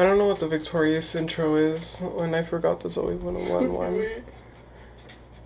[0.00, 4.00] I don't know what the victorious intro is, and I forgot the Zoey 101 one.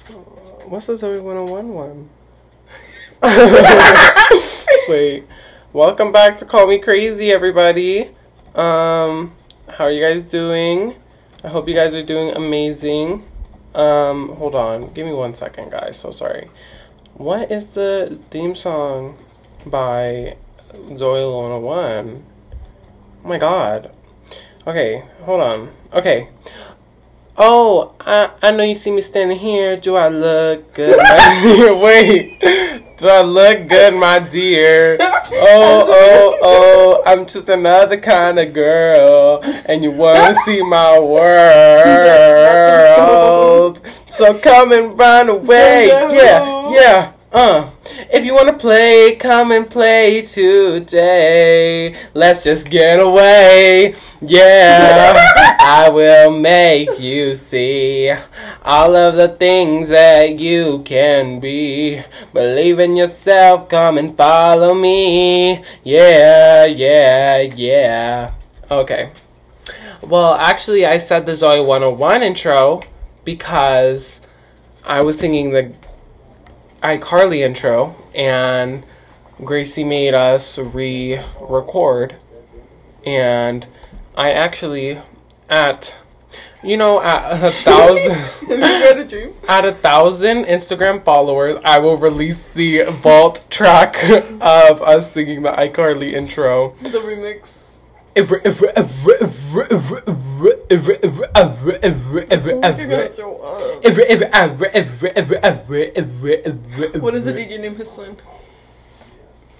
[0.70, 2.08] What's the Zoey 101 one?
[4.88, 5.24] Wait.
[5.72, 8.10] Welcome back to Call Me Crazy, everybody.
[8.54, 9.34] Um,
[9.70, 10.94] how are you guys doing?
[11.42, 13.24] I hope you guys are doing amazing.
[13.74, 14.92] Um, hold on.
[14.92, 15.98] Give me one second, guys.
[15.98, 16.48] So sorry.
[17.14, 19.18] What is the theme song
[19.66, 20.36] by
[20.72, 22.24] Zoey 101?
[23.24, 23.90] Oh my god.
[24.66, 25.68] Okay, hold on.
[25.92, 26.28] Okay.
[27.36, 29.76] Oh, I, I know you see me standing here.
[29.76, 31.76] Do I look good, my dear?
[31.82, 32.40] Wait.
[32.96, 34.96] Do I look good, my dear?
[35.00, 37.02] Oh, oh, oh.
[37.04, 39.40] I'm just another kind of girl.
[39.66, 41.24] And you want to see my world.
[44.08, 45.88] So come and run away.
[45.88, 47.12] Yeah, yeah.
[47.34, 47.68] Uh,
[48.12, 51.92] if you wanna play, come and play today.
[52.14, 53.96] Let's just get away.
[54.20, 58.14] Yeah, I will make you see
[58.64, 62.02] all of the things that you can be.
[62.32, 65.60] Believe in yourself, come and follow me.
[65.82, 68.34] Yeah, yeah, yeah.
[68.70, 69.10] Okay.
[70.02, 72.80] Well, actually, I said the Zoey 101 intro
[73.24, 74.20] because
[74.84, 75.72] I was singing the
[76.84, 78.84] iCarly intro, and
[79.42, 82.16] Gracie made us re record.
[83.06, 83.66] And
[84.14, 85.00] I actually,
[85.48, 85.96] at,
[86.62, 88.12] you know, at a thousand,
[89.48, 95.52] at a thousand Instagram followers, I will release the vault track of us singing the
[95.52, 96.76] iCarly intro.
[96.82, 97.60] The remix.
[107.00, 108.18] What is the DJ name his son?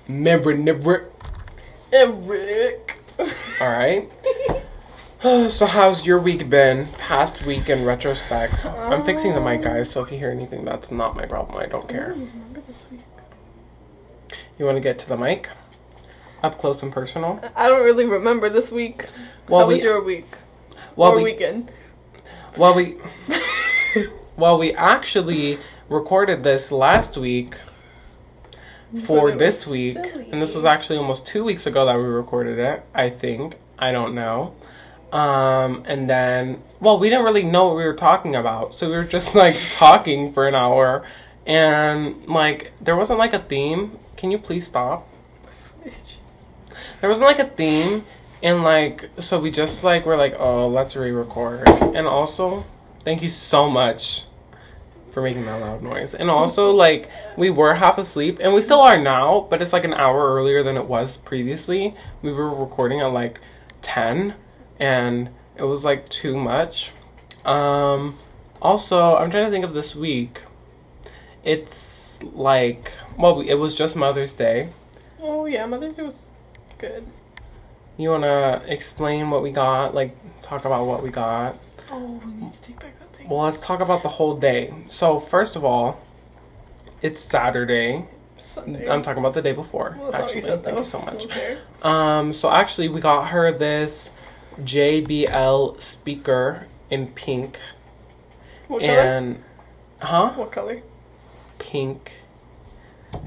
[0.06, 1.10] Never, never.
[1.90, 2.98] Eric.
[3.60, 4.10] All right.
[5.50, 6.86] so how's your week been?
[6.98, 8.66] Past week in retrospect.
[8.66, 9.90] I'm fixing the mic, guys.
[9.90, 11.56] So if you hear anything, that's not my problem.
[11.56, 12.10] I don't care.
[12.10, 13.00] remember this week.
[14.58, 15.48] You want to get to the mic?
[16.42, 17.40] Up close and personal.
[17.56, 19.06] I don't really remember this week.
[19.48, 20.26] Well, How we- was your week?
[20.96, 21.70] Well, or we weekend?
[22.56, 22.96] well we
[24.36, 27.56] well we actually recorded this last week
[29.06, 30.28] for this week, silly.
[30.30, 32.84] and this was actually almost two weeks ago that we recorded it.
[32.94, 34.54] I think I don't know.
[35.12, 38.96] Um, and then well, we didn't really know what we were talking about, so we
[38.96, 41.04] were just like talking for an hour,
[41.46, 43.98] and like there wasn't like a theme.
[44.16, 45.08] Can you please stop?
[47.00, 48.04] There wasn't like a theme,
[48.44, 51.66] and like so we just like we're like, oh, let's re-record.
[51.66, 52.66] And also,
[53.02, 54.26] thank you so much
[55.12, 56.14] for making that loud noise.
[56.14, 59.84] And also, like we were half asleep, and we still are now, but it's like
[59.84, 61.96] an hour earlier than it was previously.
[62.20, 63.40] We were recording at like
[63.80, 64.34] ten,
[64.78, 66.92] and it was like too much.
[67.46, 68.18] Um,
[68.60, 70.42] also, I'm trying to think of this week.
[71.42, 74.68] It's like well, it was just Mother's Day.
[75.18, 76.18] Oh yeah, Mother's Day was
[76.76, 77.06] good.
[77.96, 79.94] You wanna explain what we got?
[79.94, 81.56] Like, talk about what we got?
[81.90, 83.28] Oh, we need to take back that thing.
[83.28, 84.74] Well, let's talk about the whole day.
[84.86, 86.00] So, first of all,
[87.02, 88.06] it's Saturday.
[88.36, 88.88] Sunday.
[88.88, 89.96] I'm talking about the day before.
[89.98, 91.24] Well, actually, you said, thank you so much.
[91.26, 91.58] Okay.
[91.82, 94.10] Um, so actually, we got her this
[94.62, 97.58] JBL speaker in pink
[98.68, 98.92] What color?
[98.92, 99.42] and,
[100.00, 100.32] huh?
[100.34, 100.82] What color?
[101.58, 102.12] Pink.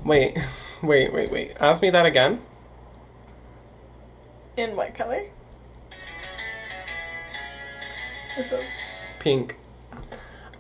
[0.04, 0.38] Wait,
[0.82, 1.52] wait, wait, wait.
[1.60, 2.42] Ask me that again.
[4.58, 5.24] In what color?
[9.20, 9.56] Pink.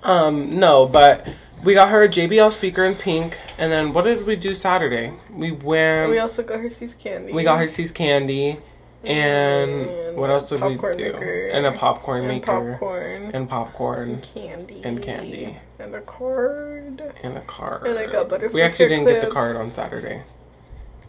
[0.03, 1.27] Um, no, but
[1.63, 5.13] we got her a JBL speaker in pink, and then what did we do Saturday?
[5.31, 6.11] We went.
[6.11, 7.33] we also got her See's candy.
[7.33, 8.59] We got her Hershey's candy,
[9.03, 10.95] and And what else did we do?
[10.95, 11.47] maker.
[11.47, 13.31] And a popcorn and maker, popcorn.
[13.33, 14.81] and popcorn, and candy.
[14.83, 15.57] and candy.
[15.79, 17.01] And a card.
[17.23, 17.87] and a card.
[17.87, 20.21] And I got butterfly We actually didn't get the card on Saturday.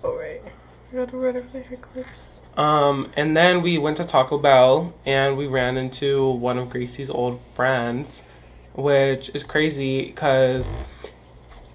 [0.02, 0.40] Oh, right.
[0.90, 2.37] I got a butterfly hair clips.
[2.58, 7.08] Um, and then we went to Taco Bell, and we ran into one of Gracie's
[7.08, 8.22] old friends,
[8.74, 10.74] which is crazy because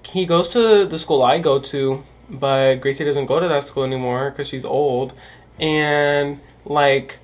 [0.03, 3.83] he goes to the school I go to, but Gracie doesn't go to that school
[3.83, 5.13] anymore because she's old,
[5.57, 7.19] and like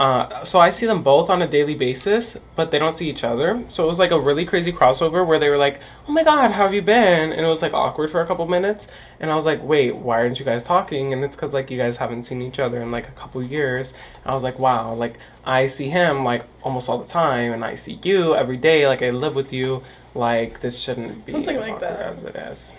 [0.00, 3.22] uh, so I see them both on a daily basis, but they don't see each
[3.22, 3.62] other.
[3.68, 6.52] So it was like a really crazy crossover where they were like, "Oh my god,
[6.52, 8.86] how have you been?" And it was like awkward for a couple minutes,
[9.20, 11.76] and I was like, "Wait, why aren't you guys talking?" And it's because like you
[11.76, 13.92] guys haven't seen each other in like a couple years.
[14.24, 17.62] And I was like, "Wow, like I see him like almost all the time, and
[17.62, 18.86] I see you every day.
[18.88, 19.82] Like I live with you.
[20.14, 22.00] Like this shouldn't be Something as like awkward that.
[22.00, 22.74] as it is."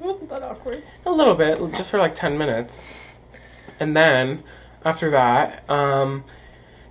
[0.00, 0.82] It wasn't that awkward.
[1.06, 2.82] A little bit, just for like 10 minutes.
[3.78, 4.42] And then
[4.84, 6.24] after that, um,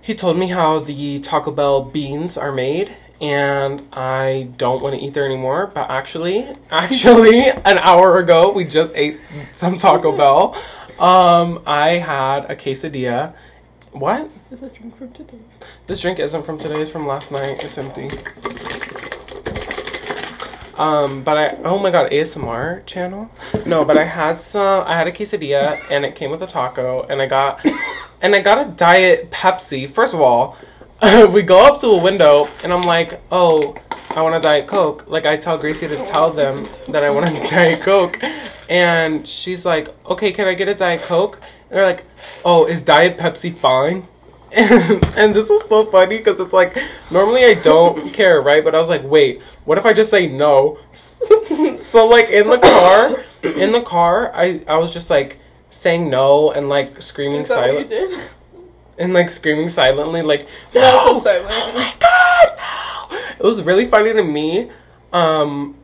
[0.06, 5.04] he told me how the Taco Bell beans are made, and I don't want to
[5.04, 5.66] eat there anymore.
[5.66, 9.20] But actually, actually, an hour ago we just ate
[9.56, 10.56] some Taco Bell.
[11.00, 13.34] Um, I had a quesadilla.
[13.90, 14.30] What?
[14.52, 15.40] It's a drink from today.
[15.88, 17.64] This drink isn't from today, it's from last night.
[17.64, 18.08] It's empty.
[20.76, 23.28] Um, but I oh my god, ASMR channel?
[23.64, 27.02] No, but I had some I had a quesadilla and it came with a taco
[27.08, 27.64] and I got
[28.20, 29.88] and I got a diet Pepsi.
[29.88, 30.56] First of all,
[31.30, 33.76] we go up to the window and I'm like, "Oh,
[34.14, 37.28] I want a diet coke." Like I tell Gracie to tell them that I want
[37.28, 38.22] a diet coke.
[38.68, 41.38] And she's like, "Okay, can I get a diet coke?"
[41.70, 42.04] And they're like,
[42.44, 44.08] "Oh, is diet Pepsi fine?"
[44.52, 46.76] And, and this was so funny because it's like
[47.10, 48.64] normally I don't care, right?
[48.64, 50.78] But I was like, wait, what if I just say no?
[51.82, 55.38] so like in the car, in the car, I I was just like
[55.76, 58.30] saying no and like screaming Is that what you silent
[58.98, 61.46] and like screaming silently, like No, silent.
[61.50, 63.18] oh my god, no!
[63.38, 64.70] It was really funny to me.
[65.12, 65.76] Um,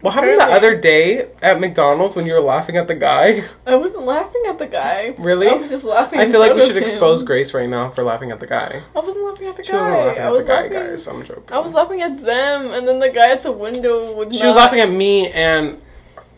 [0.00, 3.42] what happened the other day at McDonald's when you were laughing at the guy?
[3.66, 5.14] I wasn't laughing at the guy.
[5.18, 5.48] Really?
[5.48, 6.20] I was just laughing.
[6.20, 6.84] I feel like we should him.
[6.84, 8.82] expose Grace right now for laughing at the guy.
[8.96, 9.78] I wasn't laughing at the She guy.
[9.90, 11.06] wasn't laughing I at was the guy, laughing- guys.
[11.06, 11.44] I'm joking.
[11.52, 14.34] I was laughing at them, and then the guy at the window would.
[14.34, 15.82] She was laughing at me and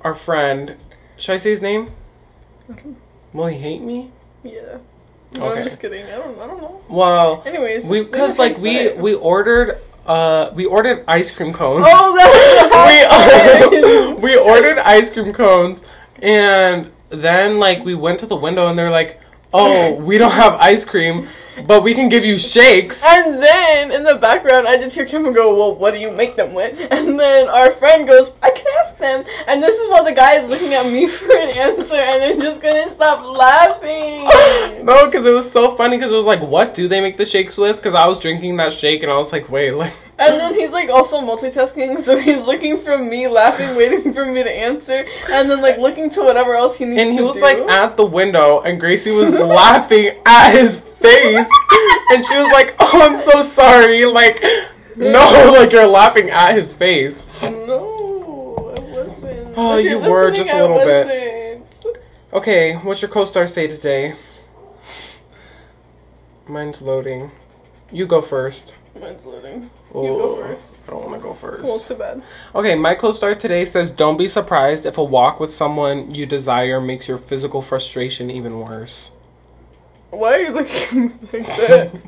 [0.01, 0.75] our friend.
[1.17, 1.93] Should I say his name?
[3.33, 4.11] Will he hate me?
[4.43, 4.79] Yeah.
[5.37, 5.61] No, Okay.
[5.61, 6.05] I'm just kidding.
[6.07, 6.39] I don't.
[6.39, 6.81] I don't know.
[6.89, 11.85] Well, Anyways, we because like we we ordered uh we ordered ice cream cones.
[11.89, 13.71] Oh, that
[14.17, 15.83] was we we ordered ice cream cones
[16.23, 19.21] and then like we went to the window and they're like,
[19.55, 21.29] "Oh, we don't have ice cream,
[21.67, 25.33] but we can give you shakes." And then in the background, I just hear Kim
[25.33, 28.67] go, "Well, what do you make them with?" And then our friend goes, "I can
[28.85, 31.97] ask them." And this is while the guy is looking at me for an answer,
[31.97, 34.29] and I'm just couldn't stop laughing.
[34.83, 35.97] No, because it was so funny.
[35.97, 37.77] Because it was like, what do they make the shakes with?
[37.77, 40.71] Because I was drinking that shake, and I was like, wait, like, And then he's
[40.71, 45.49] like also multitasking, so he's looking from me, laughing, waiting for me to answer, and
[45.51, 47.43] then like looking to whatever else he needs and he was do.
[47.43, 51.49] like at the window, and Gracie was laughing at his face,
[52.11, 54.43] and she was like, "Oh, I'm so sorry." Like,
[54.97, 57.27] no, like you're laughing at his face.
[57.43, 59.55] No, I wasn't.
[59.57, 61.63] Oh, you were just a little bit.
[62.33, 64.15] Okay, what's your co-star say today?
[66.49, 67.31] Mine's loading.
[67.91, 68.75] You go first.
[68.99, 69.71] Mine's loading.
[69.95, 70.77] Oh, You go first.
[70.87, 71.63] I don't want to go first.
[71.65, 72.23] Well, too bad.
[72.55, 76.81] Okay, my co-star today says, "Don't be surprised if a walk with someone you desire
[76.81, 79.11] makes your physical frustration even worse."
[80.13, 81.91] Why are you looking like that?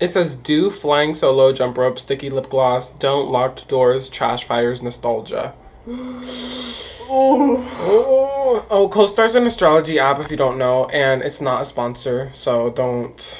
[0.00, 4.82] It says, "Do flying solo, jump rope, sticky lip gloss, don't locked doors, trash fires,
[4.82, 5.54] nostalgia."
[5.86, 6.98] oh.
[7.08, 12.30] Oh, oh, CoStar's an astrology app if you don't know, and it's not a sponsor,
[12.32, 13.38] so don't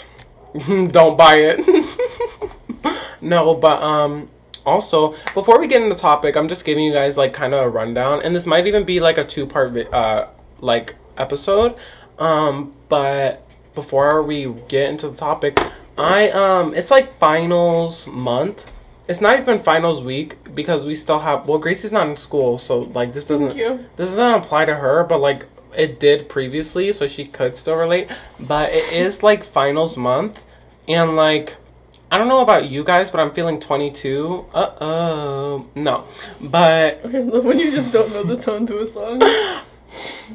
[0.92, 1.66] don't buy it.
[3.20, 4.28] no, but um
[4.64, 7.66] also, before we get into the topic, I'm just giving you guys like kind of
[7.66, 10.28] a rundown, and this might even be like a two-part uh
[10.60, 11.74] like episode.
[12.18, 13.40] Um, but
[13.74, 15.58] before we get into the topic,
[15.96, 18.70] I um it's like finals month.
[19.08, 22.80] It's not even finals week because we still have well Gracie's not in school, so
[22.80, 23.56] like this doesn't
[23.96, 28.10] this doesn't apply to her, but like it did previously, so she could still relate.
[28.38, 30.43] But it is like finals month,
[30.86, 31.56] and like
[32.10, 34.44] I don't know about you guys, but I'm feeling 22.
[34.52, 36.05] Uh oh, no.
[36.43, 39.22] But I love when you just don't know the tone to a song.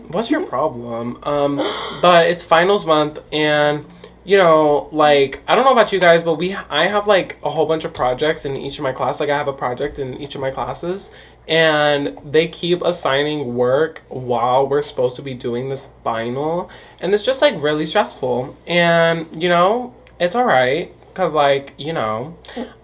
[0.09, 1.19] what's your problem?
[1.23, 1.57] Um,
[2.01, 3.85] but it's finals month, and
[4.23, 7.49] you know, like I don't know about you guys, but we I have like a
[7.49, 9.19] whole bunch of projects in each of my class.
[9.19, 11.11] Like I have a project in each of my classes,
[11.47, 17.23] and they keep assigning work while we're supposed to be doing this final, and it's
[17.23, 18.55] just like really stressful.
[18.67, 22.37] And you know, it's all right because like you know,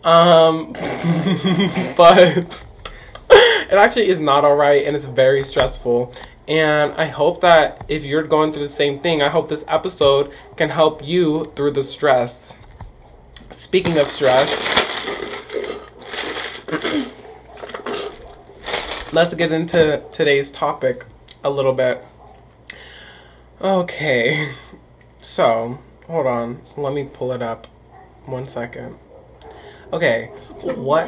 [0.03, 0.73] um,
[1.97, 2.65] but
[3.29, 6.13] it actually is not all right, and it's very stressful.
[6.47, 10.33] And I hope that if you're going through the same thing, I hope this episode
[10.57, 12.57] can help you through the stress.
[13.51, 14.51] Speaking of stress,
[19.13, 21.05] let's get into today's topic
[21.43, 22.03] a little bit.
[23.61, 24.49] Okay,
[25.21, 27.67] so hold on, let me pull it up.
[28.25, 28.97] One second.
[29.93, 30.27] Okay,
[30.63, 31.07] what?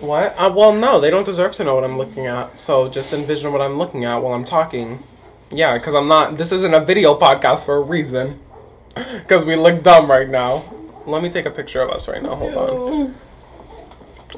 [0.00, 0.34] What?
[0.38, 2.60] Uh, well, no, they don't deserve to know what I'm looking at.
[2.60, 5.02] So just envision what I'm looking at while I'm talking.
[5.50, 6.36] Yeah, because I'm not.
[6.36, 8.40] This isn't a video podcast for a reason.
[8.94, 10.62] Because we look dumb right now.
[11.06, 12.34] Let me take a picture of us right now.
[12.34, 13.14] Hold on.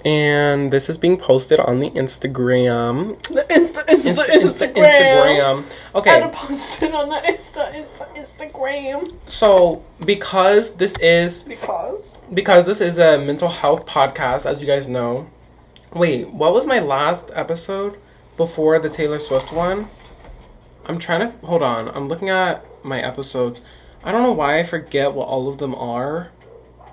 [0.04, 3.20] And this is being posted on the Instagram.
[3.28, 4.42] The Insta, Insta, Insta- Instagram.
[4.42, 5.64] Insta- Instagram.
[5.94, 6.10] I Okay.
[6.10, 9.12] had to post on the Insta, Insta, Instagram.
[9.28, 12.17] So because this is Because.
[12.32, 15.28] Because this is a mental health podcast, as you guys know.
[15.94, 17.98] Wait, what was my last episode
[18.36, 19.88] before the Taylor Swift one?
[20.84, 21.88] I'm trying to hold on.
[21.88, 23.60] I'm looking at my episodes.
[24.02, 26.30] I don't know why I forget what all of them are.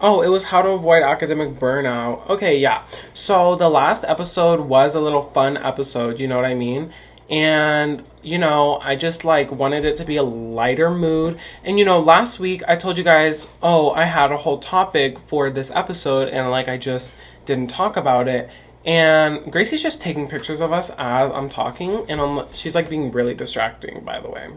[0.02, 2.28] Oh, it was how to avoid academic burnout.
[2.30, 2.86] Okay, yeah.
[3.14, 6.92] So the last episode was a little fun episode, you know what I mean?
[7.30, 11.38] And you know, I just like wanted it to be a lighter mood.
[11.64, 15.20] And you know, last week I told you guys, "Oh, I had a whole topic
[15.28, 17.16] for this episode and like I just
[17.46, 18.50] didn't talk about it."
[18.86, 23.12] And Gracie's just taking pictures of us as I'm talking, and I'm she's like being
[23.12, 24.48] really distracting, by the way.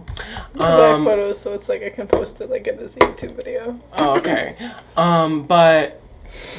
[0.58, 3.78] Um, photos so it's like I can post it like in this YouTube video.
[3.96, 4.54] Oh, okay.
[4.98, 6.02] Um, but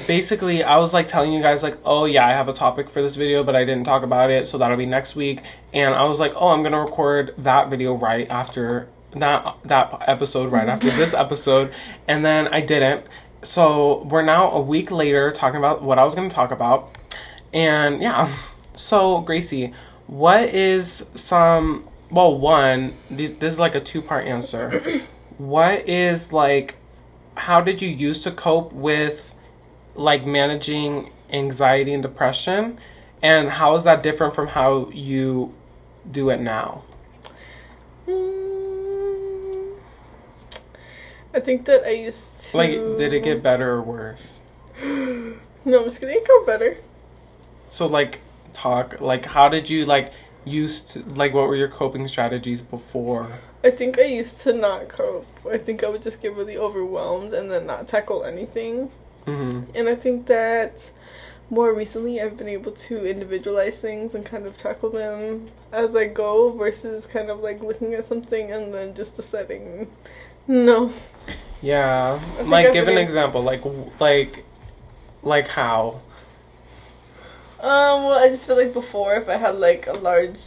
[0.07, 3.01] basically, I was like telling you guys, like, oh yeah, I have a topic for
[3.01, 5.41] this video, but I didn't talk about it, so that'll be next week.
[5.73, 10.51] And I was like, oh, I'm gonna record that video right after that that episode,
[10.51, 11.71] right after this episode,
[12.07, 13.05] and then I didn't.
[13.41, 16.95] So we're now a week later talking about what I was gonna talk about,
[17.53, 18.33] and yeah.
[18.73, 19.73] So Gracie,
[20.07, 21.87] what is some?
[22.11, 25.01] Well, one, this, this is like a two part answer.
[25.37, 26.75] what is like
[27.39, 29.33] how did you used to cope with
[29.95, 32.77] like managing anxiety and depression
[33.21, 35.53] and how is that different from how you
[36.11, 36.83] do it now
[38.07, 39.75] Mm,
[41.33, 42.57] I think that I used to.
[42.57, 44.39] like did it get better or worse
[45.65, 46.15] No, I'm just kidding.
[46.15, 46.77] It got better.
[47.69, 48.19] so like
[48.53, 50.11] talk like how did you like
[50.45, 53.27] used to, like what were your coping strategies before
[53.63, 55.27] I think I used to not cope.
[55.51, 58.89] I think I would just get really overwhelmed and then not tackle anything.
[59.33, 60.91] Hmm And I think that
[61.49, 66.05] more recently I've been able to individualize things and kind of tackle them as I
[66.07, 69.87] go versus kind of like looking at something and then just deciding
[70.47, 70.91] no.
[71.61, 73.61] yeah like I've give an been- example like
[73.99, 74.45] like
[75.23, 76.01] like how
[77.59, 80.37] Um, well, I just feel like before, if I had like a large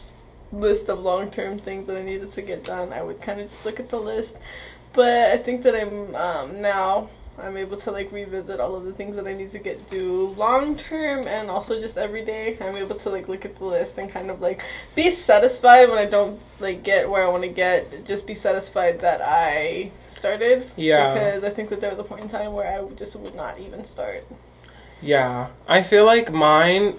[0.50, 3.50] list of long term things that I needed to get done, I would kind of
[3.50, 4.36] just look at the list.
[4.94, 8.92] But I think that I'm um, now I'm able to like revisit all of the
[8.92, 12.58] things that I need to get do long term and also just every day.
[12.60, 14.62] I'm able to like look at the list and kind of like
[14.94, 18.06] be satisfied when I don't like get where I want to get.
[18.06, 20.70] Just be satisfied that I started.
[20.76, 21.14] Yeah.
[21.14, 23.58] Because I think that there was a point in time where I just would not
[23.58, 24.26] even start.
[25.00, 26.94] Yeah, I feel like mine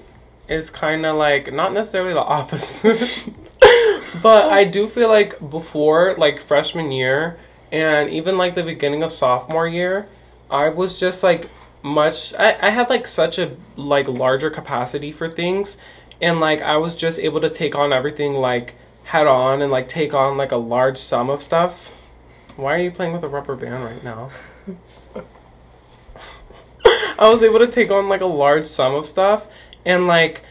[0.49, 3.29] is kind of like not necessarily the opposite,
[4.21, 7.37] but I do feel like before like freshman year
[7.71, 10.07] and even like the beginning of sophomore year,
[10.49, 11.49] I was just like
[11.81, 12.33] much.
[12.35, 15.77] I I had like such a like larger capacity for things,
[16.21, 19.89] and like I was just able to take on everything like head on and like
[19.89, 21.91] take on like a large sum of stuff.
[22.55, 24.29] Why are you playing with a rubber band right now?
[27.19, 29.47] I was able to take on like a large sum of stuff
[29.85, 30.43] and like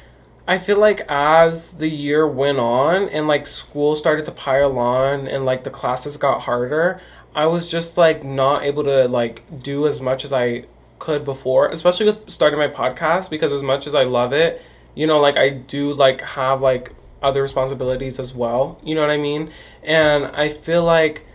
[0.46, 5.28] I feel like as the year went on and like school started to pile on
[5.28, 7.00] and like the classes got harder,
[7.34, 10.64] I was just like not able to like do as much as I
[10.98, 14.62] could before, especially with starting my podcast because as much as I love it,
[14.94, 18.78] you know, like I do like have like other responsibilities as well.
[18.84, 19.50] You know what I mean?
[19.82, 21.26] And I feel like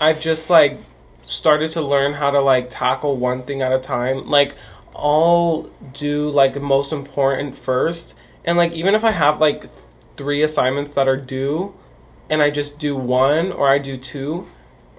[0.00, 0.78] I've just like
[1.26, 4.28] started to learn how to like tackle one thing at a time.
[4.28, 4.54] Like
[4.94, 8.14] I'll do like the most important first.
[8.44, 9.72] And like even if I have like th-
[10.16, 11.74] three assignments that are due
[12.30, 14.46] and I just do one or I do two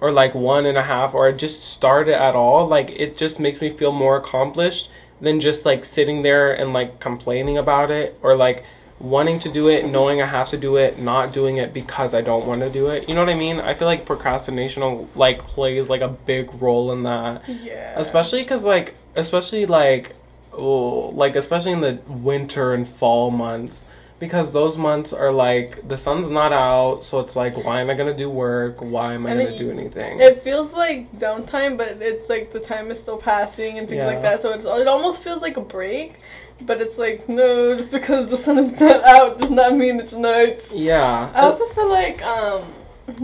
[0.00, 3.40] or like one and a half or just start it at all, like it just
[3.40, 8.18] makes me feel more accomplished than just like sitting there and like complaining about it
[8.22, 8.64] or like
[8.98, 12.22] wanting to do it, knowing I have to do it, not doing it because I
[12.22, 13.08] don't want to do it.
[13.08, 13.60] You know what I mean?
[13.60, 17.48] I feel like procrastination like plays like a big role in that.
[17.48, 17.94] Yeah.
[17.96, 20.14] Especially cuz like especially like
[20.52, 23.84] oh, like especially in the winter and fall months
[24.18, 27.94] because those months are like the sun's not out, so it's like why am I
[27.94, 28.80] to do work?
[28.80, 30.20] Why am I And going it- do anything?
[30.20, 34.06] It feels like downtime, but it's like the time is still passing and things Yeah.
[34.06, 34.40] like that.
[34.42, 36.14] So it's it almost feels like a break,
[36.62, 40.12] but it's like no, just because the sun is not out does not mean it's
[40.14, 40.64] night.
[40.72, 41.30] yeah.
[41.34, 42.62] I also feel like um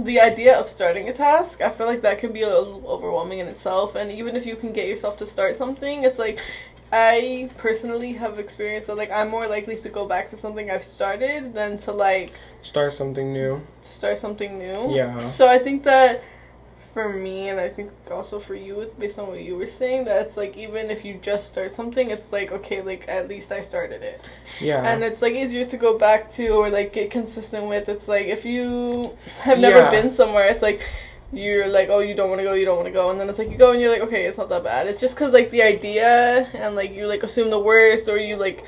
[0.04, 3.40] the idea of starting a task, I feel like that can be a little overwhelming
[3.40, 3.96] in itself.
[3.96, 6.38] And even if you can get yourself to start something, it's like
[6.92, 10.84] I personally have experienced that like I'm more likely to go back to something I've
[10.84, 13.62] started than to like Start something new.
[13.80, 14.94] start something new.
[14.94, 15.30] Yeah.
[15.30, 16.22] So I think that
[16.92, 20.26] for me, and I think also for you, based on what you were saying, that
[20.26, 23.62] it's like even if you just start something, it's like okay, like at least I
[23.62, 24.20] started it.
[24.60, 24.82] Yeah.
[24.84, 27.88] And it's like easier to go back to or like get consistent with.
[27.88, 29.90] It's like if you have never Yeah.
[29.90, 30.82] been somewhere, it's like
[31.32, 33.28] you're like, oh, you don't want to go, you don't want to go, and then
[33.28, 34.86] it's like you go and you're like, okay, it's not that bad.
[34.86, 38.36] It's just because like the idea and like you like assume the worst or you
[38.36, 38.64] like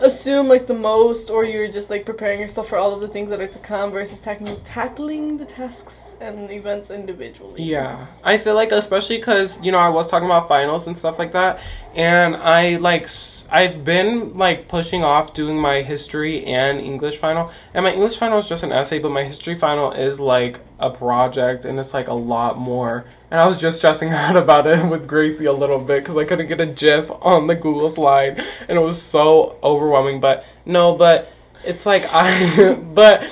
[0.00, 3.30] assume like the most or you're just like preparing yourself for all of the things
[3.30, 7.62] that are to come versus tackling tackling the tasks and events individually.
[7.62, 11.18] Yeah, I feel like especially because you know I was talking about finals and stuff
[11.18, 11.60] like that,
[11.94, 13.08] and I like
[13.52, 18.38] I've been like pushing off doing my history and English final, and my English final
[18.38, 22.08] is just an essay, but my history final is like a project, and it's like
[22.08, 23.04] a lot more.
[23.30, 26.24] And I was just stressing out about it with Gracie a little bit because I
[26.24, 30.18] couldn't get a GIF on the Google slide, and it was so overwhelming.
[30.18, 31.30] But no, but
[31.64, 33.22] it's like I, but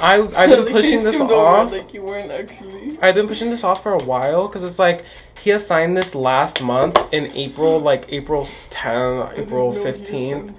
[0.00, 1.72] I I've been pushing this off.
[1.72, 2.98] Like you weren't actually.
[3.00, 5.04] I've been pushing this off for a while because it's like
[5.42, 10.54] he assigned this last month in April, like April 10, April 15,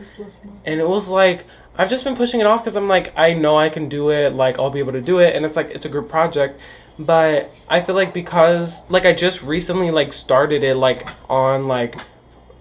[0.66, 1.46] and it was like
[1.78, 4.34] I've just been pushing it off because I'm like I know I can do it,
[4.34, 6.60] like I'll be able to do it, and it's like it's a group project,
[6.98, 11.96] but I feel like because like I just recently like started it like on like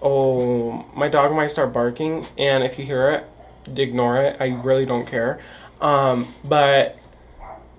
[0.01, 3.28] oh my dog might start barking, and if you hear it,
[3.75, 4.37] ignore it.
[4.39, 5.39] I really don't care,
[5.81, 6.97] um, but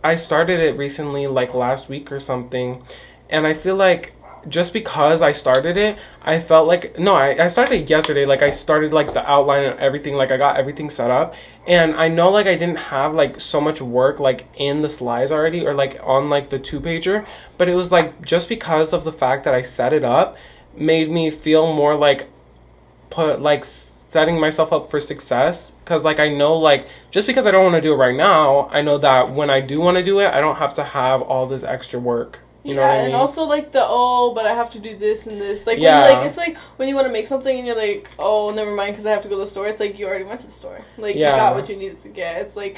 [0.03, 2.83] I started it recently, like last week or something,
[3.29, 4.15] and I feel like
[4.49, 8.25] just because I started it, I felt like no, I, I started it yesterday.
[8.25, 11.35] Like I started like the outline and everything, like I got everything set up,
[11.67, 15.31] and I know like I didn't have like so much work like in the slides
[15.31, 17.27] already or like on like the two pager,
[17.59, 20.37] but it was like just because of the fact that I set it up,
[20.75, 22.29] made me feel more like
[23.11, 23.65] put like
[24.11, 27.77] setting myself up for success because like i know like just because i don't want
[27.77, 30.27] to do it right now i know that when i do want to do it
[30.35, 33.07] i don't have to have all this extra work you know yeah, what i mean
[33.07, 35.67] and also like the oh, but I have to do this and this.
[35.67, 36.01] Like, Yeah.
[36.01, 38.51] when you, like it's like when you want to make something and you're like, oh,
[38.51, 39.67] never mind, because I have to go to the store.
[39.69, 40.85] It's like you already went to the store.
[40.99, 41.37] Like you Yeah.
[41.39, 42.43] got what you needed to get.
[42.43, 42.77] It's like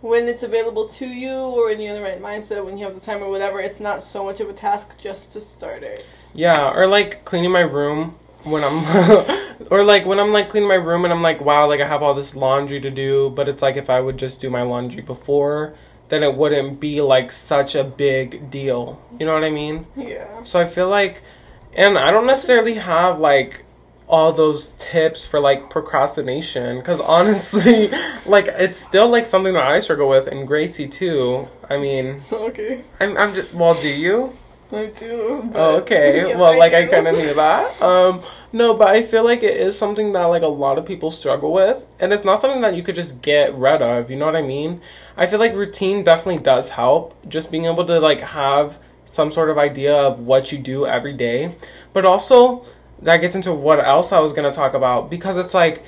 [0.00, 2.94] when it's available to you or when you're in the right mindset, when you have
[2.96, 3.60] the time or whatever.
[3.60, 6.04] It's not so much of a task just to start it.
[6.34, 9.26] yeah or like cleaning my room when i'm
[9.70, 12.02] or like when i'm like cleaning my room and i'm like wow like i have
[12.02, 15.02] all this laundry to do but it's like if i would just do my laundry
[15.02, 15.74] before
[16.08, 20.42] then it wouldn't be like such a big deal you know what i mean Yeah.
[20.44, 21.22] So I feel like,
[21.74, 23.64] and I don't necessarily have like
[24.08, 27.88] all those tips for like procrastination because honestly,
[28.26, 31.48] like it's still like something that I struggle with, and Gracie too.
[31.70, 32.82] I mean, Okay.
[33.00, 34.36] I'm I'm just well, do you?
[34.72, 35.48] I do.
[35.52, 36.34] but- Oh, okay.
[36.36, 37.82] Well, like I kind of knew that.
[37.82, 41.10] Um, no, but I feel like it is something that like a lot of people
[41.10, 44.10] struggle with, and it's not something that you could just get rid of.
[44.10, 44.80] You know what I mean?
[45.16, 47.14] I feel like routine definitely does help.
[47.28, 51.12] Just being able to like have some sort of idea of what you do every
[51.12, 51.54] day,
[51.92, 52.64] but also
[53.00, 55.82] that gets into what else I was gonna talk about because it's like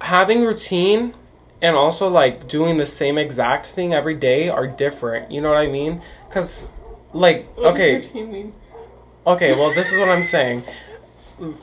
[0.00, 1.14] having routine
[1.62, 5.30] and also like doing the same exact thing every day are different.
[5.32, 6.02] You know what I mean?
[6.28, 6.68] Because
[7.14, 8.52] like What okay routine?
[9.26, 10.64] Okay, well, this is what I'm saying.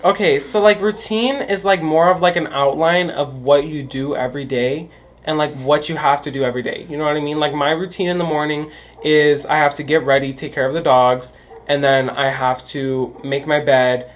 [0.03, 4.15] Okay, so like routine is like more of like an outline of what you do
[4.15, 4.89] every day
[5.23, 6.87] and like what you have to do every day.
[6.89, 7.39] You know what I mean?
[7.39, 8.71] Like my routine in the morning
[9.03, 11.33] is I have to get ready, take care of the dogs,
[11.67, 14.11] and then I have to make my bed,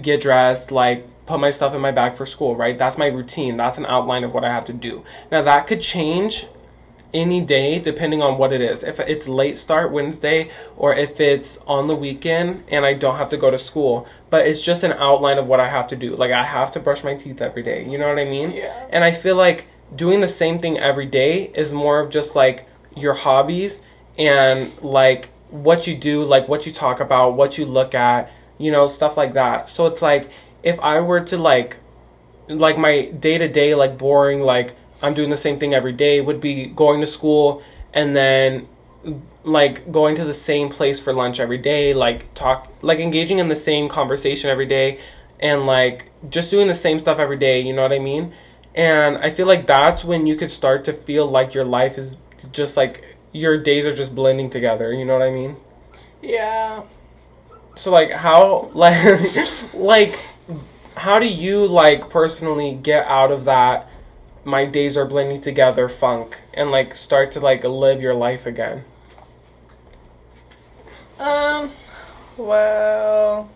[0.00, 2.78] get dressed, like put my stuff in my bag for school, right?
[2.78, 3.58] That's my routine.
[3.58, 5.04] That's an outline of what I have to do.
[5.30, 6.46] Now that could change
[7.14, 8.82] any day depending on what it is.
[8.82, 13.30] If it's late start Wednesday or if it's on the weekend and I don't have
[13.30, 16.14] to go to school, but it's just an outline of what I have to do.
[16.14, 17.86] Like I have to brush my teeth every day.
[17.88, 18.52] You know what I mean?
[18.52, 18.86] Yeah.
[18.90, 22.66] And I feel like doing the same thing every day is more of just like
[22.94, 23.80] your hobbies
[24.18, 28.70] and like what you do, like what you talk about, what you look at, you
[28.70, 29.70] know, stuff like that.
[29.70, 30.30] So it's like
[30.62, 31.76] if I were to like
[32.48, 36.20] like my day to day like boring like I'm doing the same thing every day
[36.20, 37.62] would be going to school
[37.94, 38.68] and then
[39.44, 43.48] like going to the same place for lunch every day like talk like engaging in
[43.48, 44.98] the same conversation every day
[45.40, 48.32] and like just doing the same stuff every day you know what I mean
[48.74, 52.16] and I feel like that's when you could start to feel like your life is
[52.52, 55.56] just like your days are just blending together you know what I mean
[56.20, 56.82] Yeah.
[57.76, 58.98] so like how like
[59.72, 60.18] like
[60.96, 63.88] how do you like personally get out of that
[64.48, 68.84] my days are blending together funk and like start to like live your life again
[71.18, 71.72] Um,
[72.36, 73.50] well,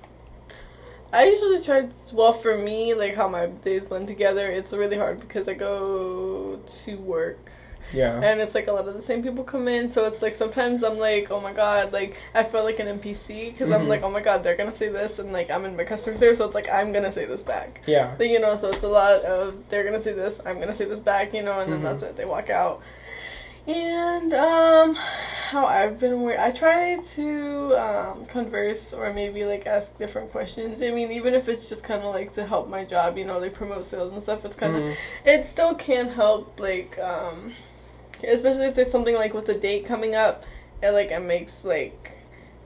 [1.12, 1.88] I usually try.
[2.12, 6.61] Well, for me, like how my days blend together, it's really hard because I go
[6.85, 7.50] to work
[7.92, 8.20] Yeah.
[8.22, 10.83] and it's like a lot of the same people come in so it's like sometimes
[10.83, 13.88] i'm like oh my god like i feel like an npc because i'm Mhm.
[13.88, 16.38] like oh my god they're gonna say this and like i'm in my customer service
[16.38, 18.14] so it's like i'm gonna say this back Yeah.
[18.18, 20.85] Like, you know so it's a lot of they're gonna say this i'm gonna say
[20.87, 21.85] this back you know and then Mhm.
[21.85, 22.81] that's it they walk out
[23.66, 24.94] and um
[25.50, 30.83] how i've been where i try to um converse or maybe like ask different questions
[30.83, 33.38] i mean even if it's just kind of like to help my job you know
[33.38, 34.96] like promote sales and stuff it's kind of Mhm.
[35.24, 37.52] it still can help like um
[38.24, 40.44] especially if there's something like with a date coming up
[40.82, 42.12] it like it makes like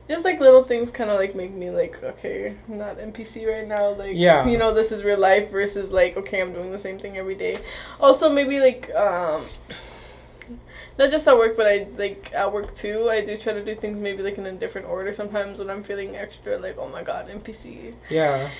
[0.08, 3.66] just like little things kind of like make me like okay i'm not npc right
[3.66, 4.46] now like Yeah.
[4.46, 7.34] you know this is real life versus like okay i'm doing the same thing every
[7.34, 7.58] day
[8.00, 9.42] also maybe like um
[10.98, 13.74] not just at work but i like at work too i do try to do
[13.74, 17.02] things maybe like in a different order sometimes when i'm feeling extra like oh my
[17.02, 18.50] god npc Yeah.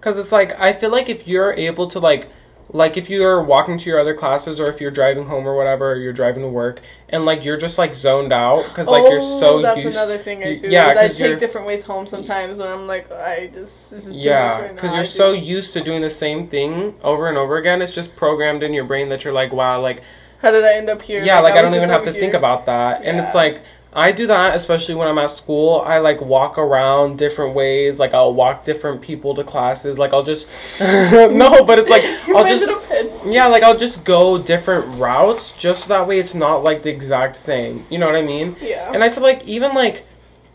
[0.00, 2.28] Cuz it's like I feel like if you're able to like
[2.70, 5.92] like if you're walking to your other classes or if you're driving home or whatever,
[5.92, 9.20] or you're driving to work and like you're just like zoned out cuz like you're
[9.20, 10.68] so Oh, that's used another thing I do.
[10.68, 14.22] yeah, I take different ways home sometimes when I'm like, I just this is too
[14.22, 14.74] Yeah, much right now.
[14.74, 17.80] because I you're do- so used to doing the same thing over and over again.
[17.80, 20.02] It's just programmed in your brain that you're like, wow, like
[20.42, 21.24] How did I end up here?
[21.24, 23.02] yeah, like I was don't even have to over think about that.
[23.02, 23.62] And it's like
[23.98, 25.80] I do that especially when I'm at school.
[25.84, 27.98] I like walk around different ways.
[27.98, 29.98] Like I'll walk different people to classes.
[29.98, 30.46] Like I'll just
[30.80, 32.04] no, but it's like
[32.36, 33.12] I'll just in a pit.
[33.26, 36.90] yeah, like I'll just go different routes just so that way it's not like the
[36.90, 37.84] exact same.
[37.90, 38.56] You know what I mean?
[38.60, 38.90] Yeah.
[38.92, 40.06] And I feel like even like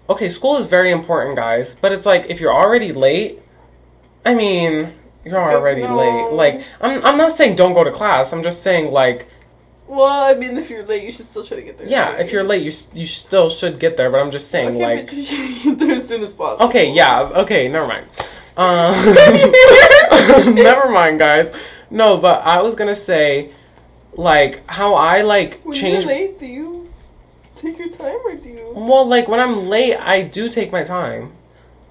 [0.09, 3.41] okay, school is very important, guys, but it's like if you're already late,
[4.25, 4.93] I mean,
[5.25, 5.97] you're already No.
[5.97, 6.31] late.
[6.31, 8.31] Like I'm I'm not saying don't go to class.
[8.33, 9.27] I'm just saying like
[9.87, 11.87] well, I mean, if you're late, you should still try to get there.
[11.87, 14.95] yeah, if you're late, you you still should get there, but I'm just saying okay,
[14.97, 16.67] like you should get there as soon as possible.
[16.67, 18.07] Okay, yeah, okay, never mind.
[18.55, 18.93] Um,
[20.55, 21.53] never mind, guys.
[21.89, 23.51] No, but I was to say
[24.15, 26.93] like how I like When change you're late, do you
[27.55, 28.73] take your time or do you?
[28.75, 31.33] Well, like when I'm late, I do take my time.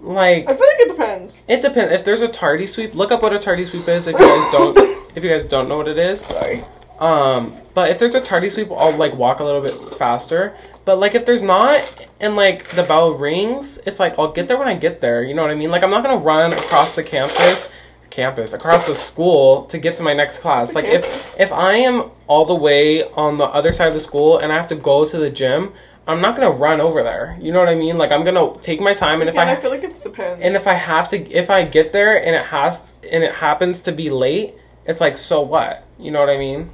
[0.00, 1.40] Like I feel like it depends.
[1.46, 1.92] It depends.
[1.92, 4.06] If there's a tardy sweep, look up what a tardy sweep is.
[4.06, 4.78] If you guys don't,
[5.14, 6.64] if you guys don't know what it is, Sorry.
[7.02, 10.56] Um, but if there's a tardy sweep, I'll like walk a little bit faster.
[10.84, 11.82] But like if there's not,
[12.20, 15.24] and like the bell rings, it's like I'll get there when I get there.
[15.24, 15.72] You know what I mean?
[15.72, 17.68] Like I'm not gonna run across the campus,
[18.10, 20.74] campus across the school to get to my next class.
[20.76, 24.38] Like if if I am all the way on the other side of the school
[24.38, 25.72] and I have to go to the gym,
[26.06, 27.36] I'm not gonna run over there.
[27.40, 27.98] You know what I mean?
[27.98, 30.40] Like I'm gonna take my time, and if yeah, I I feel like it depends.
[30.40, 33.80] and if I have to, if I get there and it has, and it happens
[33.80, 34.54] to be late,
[34.86, 35.84] it's like, so what?
[35.98, 36.70] You know what I mean?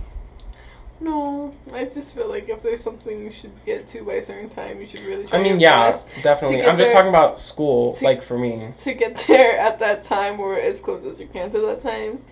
[1.01, 4.49] No, I just feel like if there's something you should get to by a certain
[4.49, 6.65] time, you should really try I mean, yeah, definitely.
[6.65, 8.73] I'm just talking about school, to- like for me.
[8.81, 12.23] to get there at that time or as close as you can to that time.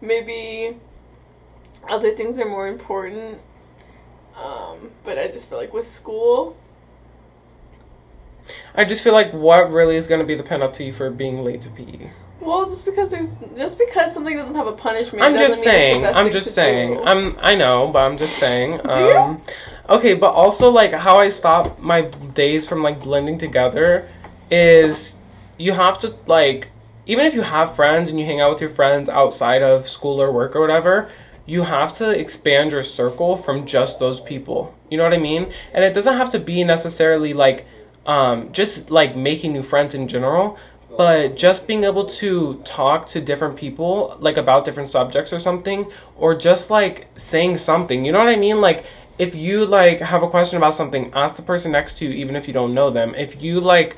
[0.00, 0.76] Maybe
[1.88, 3.40] other things are more important.
[4.36, 6.56] Um, but I just feel like with school,
[8.74, 11.60] I just feel like what really is going to be the penalty for being late
[11.62, 12.10] to PE?
[12.40, 15.22] Well, just because there's just because something doesn't have a punishment.
[15.24, 16.06] I'm doesn't just saying.
[16.06, 16.94] I'm just saying.
[16.94, 17.02] do.
[17.04, 17.36] I'm.
[17.40, 18.80] I know, but I'm just saying.
[18.90, 19.16] Do you?
[19.16, 19.42] Um,
[19.88, 24.08] okay, but also like how I stop my days from like blending together
[24.50, 25.16] is
[25.58, 26.68] you have to like
[27.06, 30.20] even if you have friends and you hang out with your friends outside of school
[30.20, 31.08] or work or whatever,
[31.46, 34.74] you have to expand your circle from just those people.
[34.90, 35.50] You know what I mean?
[35.72, 37.66] And it doesn't have to be necessarily like
[38.04, 40.58] um, just like making new friends in general,
[40.98, 45.88] but just being able to talk to different people like about different subjects or something,
[46.16, 48.04] or just like saying something.
[48.04, 48.60] You know what I mean?
[48.60, 48.84] Like
[49.16, 52.34] if you like have a question about something, ask the person next to you, even
[52.34, 53.14] if you don't know them.
[53.14, 53.96] If you like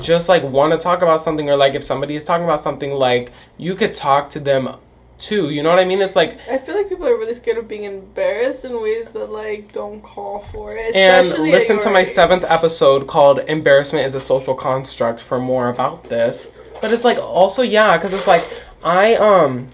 [0.00, 2.90] just like want to talk about something, or like if somebody is talking about something,
[2.90, 4.76] like you could talk to them
[5.22, 5.50] too.
[5.50, 6.02] You know what I mean?
[6.02, 9.30] It's like I feel like people are really scared of being embarrassed in ways that
[9.32, 10.94] like don't call for it.
[10.94, 12.08] and listen to my age.
[12.08, 16.48] seventh episode called "Embarrassment is a Social Construct" for more about this.
[16.80, 18.44] But it's like also yeah, because it's like
[18.82, 19.68] I um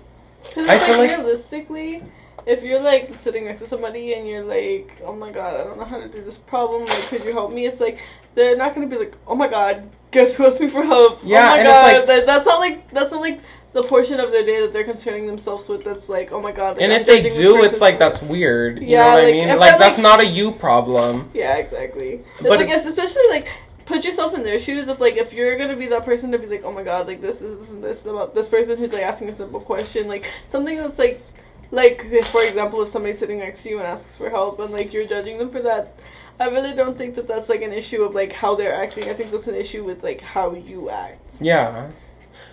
[0.44, 2.02] 'Cause it's I like, feel like- realistically,
[2.46, 5.78] if you're like sitting next to somebody and you're like, "Oh my god, I don't
[5.78, 6.84] know how to do this problem.
[6.86, 7.98] Like, could you help me?" It's like
[8.34, 11.38] they're not gonna be like, "Oh my god, guess who asked me for help?" Yeah,
[11.38, 13.40] oh my and it's god, like- that, that's not like that's not like
[13.72, 15.84] the portion of their day that they're concerning themselves with.
[15.84, 18.80] That's like, "Oh my god." Like, and I'm if they do, it's like that's weird.
[18.80, 19.48] You Yeah, know what like, I mean?
[19.48, 21.30] if Like that's like- not a you problem.
[21.34, 22.20] Yeah, exactly.
[22.38, 23.48] It's But like it's especially like
[23.86, 26.46] put yourself in their shoes of like if you're gonna be that person to be
[26.46, 29.02] like, oh my god, like this is this and this about this person who's like
[29.02, 31.22] asking a simple question, like something that's like
[31.70, 34.92] like for example if somebody's sitting next to you and asks for help and like
[34.92, 35.94] you're judging them for that.
[36.40, 39.08] I really don't think that that's like an issue of like how they're acting.
[39.10, 41.20] I think that's an issue with like how you act.
[41.40, 41.88] Yeah.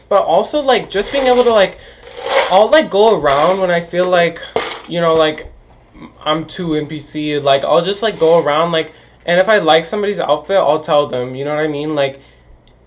[0.09, 1.79] But also like just being able to like
[2.51, 4.41] I'll like go around when I feel like
[4.87, 5.51] you know like
[6.25, 7.41] I'm too NPC.
[7.41, 8.93] Like I'll just like go around like,
[9.25, 11.35] and if I like somebody's outfit, I'll tell them.
[11.35, 11.95] You know what I mean?
[11.95, 12.19] Like,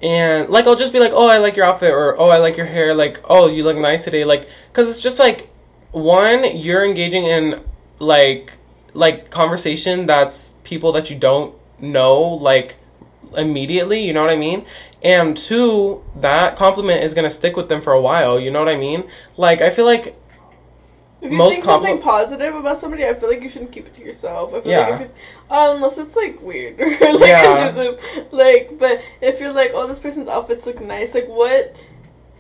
[0.02, 2.56] and like I'll just be like, oh, I like your outfit, or oh, I like
[2.56, 2.94] your hair.
[2.94, 4.24] Like, oh, you look nice today.
[4.24, 5.50] Like, cause it's just like,
[5.92, 7.62] one, you're engaging in
[7.98, 8.52] like
[8.94, 12.76] like conversation that's people that you don't know like
[13.36, 14.00] immediately.
[14.04, 14.64] You know what I mean?
[15.02, 18.38] And two, that compliment is gonna stick with them for a while.
[18.40, 19.04] You know what I mean?
[19.36, 20.16] Like I feel like
[21.20, 23.86] If you Most think compli- something positive about somebody, I feel like you shouldn't keep
[23.86, 24.54] it to yourself.
[24.54, 24.80] I feel Yeah.
[24.88, 25.14] like if it,
[25.50, 27.68] uh, unless it's like weird or like Yeah.
[27.68, 28.32] intrusive.
[28.32, 31.74] Like, but if you're like, oh, this person's outfits look nice, like what,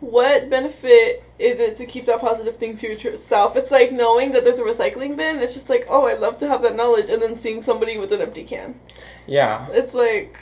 [0.00, 3.56] what benefit is it to keep that positive thing to yourself?
[3.56, 5.38] It's like knowing that there's a recycling bin.
[5.38, 8.12] It's just like, oh, I'd love to have that knowledge, and then seeing somebody with
[8.12, 8.78] an empty can.
[9.26, 9.66] yeah.
[9.70, 10.36] It's like.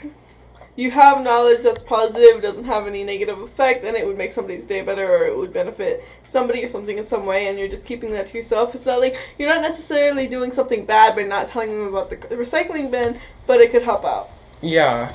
[0.77, 4.63] You have knowledge that's positive, doesn't have any negative effect, and it would make somebody's
[4.63, 7.83] day better or it would benefit somebody or something in some way, and you're just
[7.83, 8.75] keeping that to yourself.
[8.75, 12.17] It's not like you're not necessarily doing something bad by not telling them about the
[12.17, 14.29] recycling bin, but it could help out.
[14.61, 15.11] Yeah.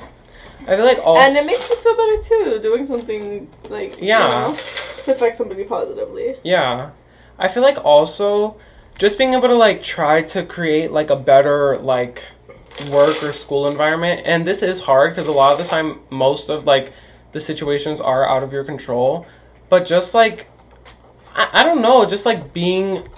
[0.67, 4.49] I feel like also and it makes you feel better too, doing something like, Yeah.
[4.49, 4.61] you know,
[5.05, 6.37] to affect somebody positively.
[6.43, 6.91] Yeah.
[7.39, 8.57] I feel like also
[8.99, 12.25] just being able to like try to create like a better like
[12.91, 16.49] work or school environment and this is hard because a lot of the time most
[16.49, 16.93] of like
[17.33, 19.27] the situations are out of your control
[19.69, 20.49] but just like
[21.35, 23.09] I, I don't know just like being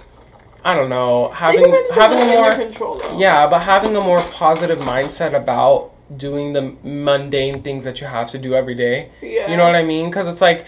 [0.63, 2.65] I don't know having Think of anything having a that's in your more
[2.99, 8.07] control, yeah but having a more positive mindset about doing the mundane things that you
[8.07, 9.49] have to do every day Yeah.
[9.49, 10.09] you know what I mean?
[10.09, 10.65] Because it's like,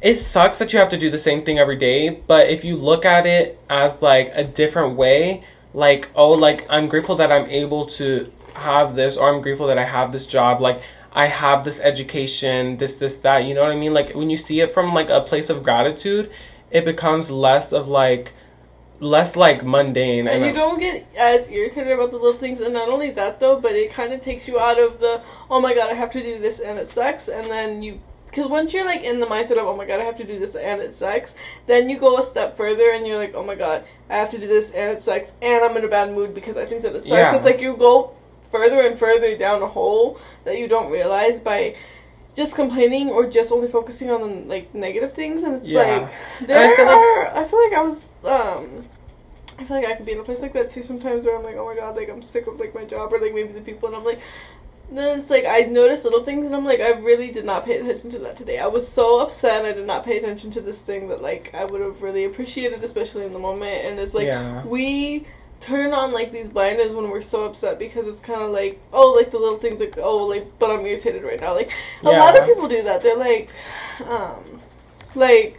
[0.00, 2.76] it sucks that you have to do the same thing every day, but if you
[2.76, 5.42] look at it as like a different way,
[5.74, 9.78] like, oh, like, I'm grateful that I'm able to have this, or I'm grateful that
[9.78, 13.72] I have this job, like, I have this education, this, this, that, you know what
[13.72, 13.92] I mean?
[13.92, 16.30] Like, when you see it from like a place of gratitude,
[16.70, 18.32] it becomes less of like,
[19.00, 20.28] less like mundane.
[20.28, 23.58] And you don't get as irritated about the little things, and not only that though,
[23.58, 26.22] but it kind of takes you out of the oh my god, I have to
[26.22, 29.52] do this and it sucks, and then you because once you're like in the mindset
[29.58, 31.34] of oh my god, I have to do this and it sucks,
[31.66, 34.38] then you go a step further and you're like oh my god, I have to
[34.38, 36.94] do this and it sucks, and I'm in a bad mood because I think that
[36.94, 37.10] it sucks.
[37.10, 37.34] Yeah.
[37.36, 38.14] It's like you go
[38.50, 41.76] further and further down a hole that you don't realize by.
[42.36, 45.80] Just complaining or just only focusing on like negative things, and it's Yeah.
[45.80, 47.26] like And there I feel like- are.
[47.36, 48.84] I feel like I was um
[49.58, 51.42] I feel like I could be in a place like that too sometimes where I'm
[51.42, 53.60] like, oh my god, like I'm sick of like my job or like maybe the
[53.60, 54.20] people and I'm like
[54.98, 57.78] then it's like I notice little things and I'm like, I really did not pay
[57.78, 58.58] attention to that today.
[58.58, 61.54] I was so upset and I did not pay attention to this thing that like
[61.54, 63.84] I would have really appreciated, especially in the moment.
[63.84, 64.64] And it's like Yeah.
[64.64, 65.26] we
[65.60, 69.12] turn on like these blinders when we're so upset because it's kind of like oh
[69.12, 71.70] like the little things like oh like but I'm irritated right now like
[72.02, 73.50] a lot of people do that they're like
[74.08, 74.58] um
[75.14, 75.58] like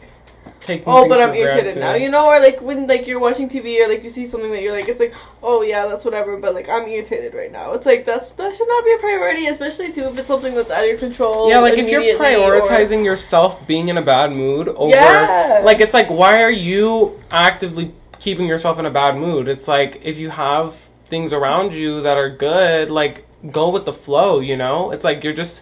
[0.62, 3.84] taking oh, but I'm irritated now, you know, or like when like you're watching TV
[3.84, 6.54] or like you see something that you're like, it's like, oh yeah, that's whatever, but
[6.54, 7.74] like I'm irritated right now.
[7.74, 10.70] It's like that's that should not be a priority, especially too if it's something that's
[10.72, 11.50] out of your control.
[11.50, 15.62] Yeah, like if you're immediately, or- prioritizing yourself being in a bad mood over Yeah.
[15.64, 19.48] like it's like why are you actively keeping yourself in a bad mood?
[19.48, 20.76] It's like if you have
[21.08, 24.92] things around you that are good, like go with the flow, you know?
[24.92, 25.62] It's like you're just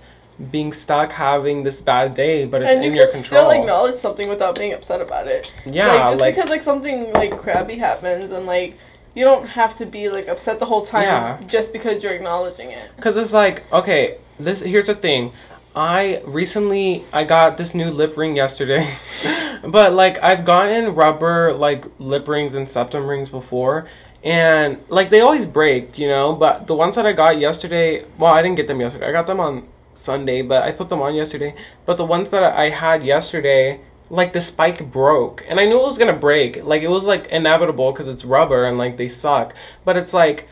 [0.52, 2.82] being stuck having this bad day, but it's in your control.
[2.82, 3.49] and you in your can control.
[3.52, 5.52] still acknowledge something without being upset about it.
[5.65, 8.78] yeah, like, just like, because like something like crabby happens and like
[9.15, 11.39] you don't have to be like upset the whole time Yeah.
[11.47, 12.89] just because you're acknowledging it.
[13.02, 15.32] Cause it's like, okay, this here's the thing.
[15.75, 18.89] I recently I got this new lip ring yesterday.
[19.63, 23.88] but like I've gotten rubber like lip rings and septum rings before
[24.23, 28.34] and like they always break, you know, but the ones that I got yesterday, well,
[28.34, 29.08] I didn't get them yesterday.
[29.08, 31.56] I got them on Sunday, but I put them on yesterday.
[31.86, 35.86] But the ones that I had yesterday, like the spike broke and I knew it
[35.86, 36.63] was going to break.
[36.63, 39.54] Like it was like inevitable cuz it's rubber and like they suck.
[39.86, 40.47] But it's like.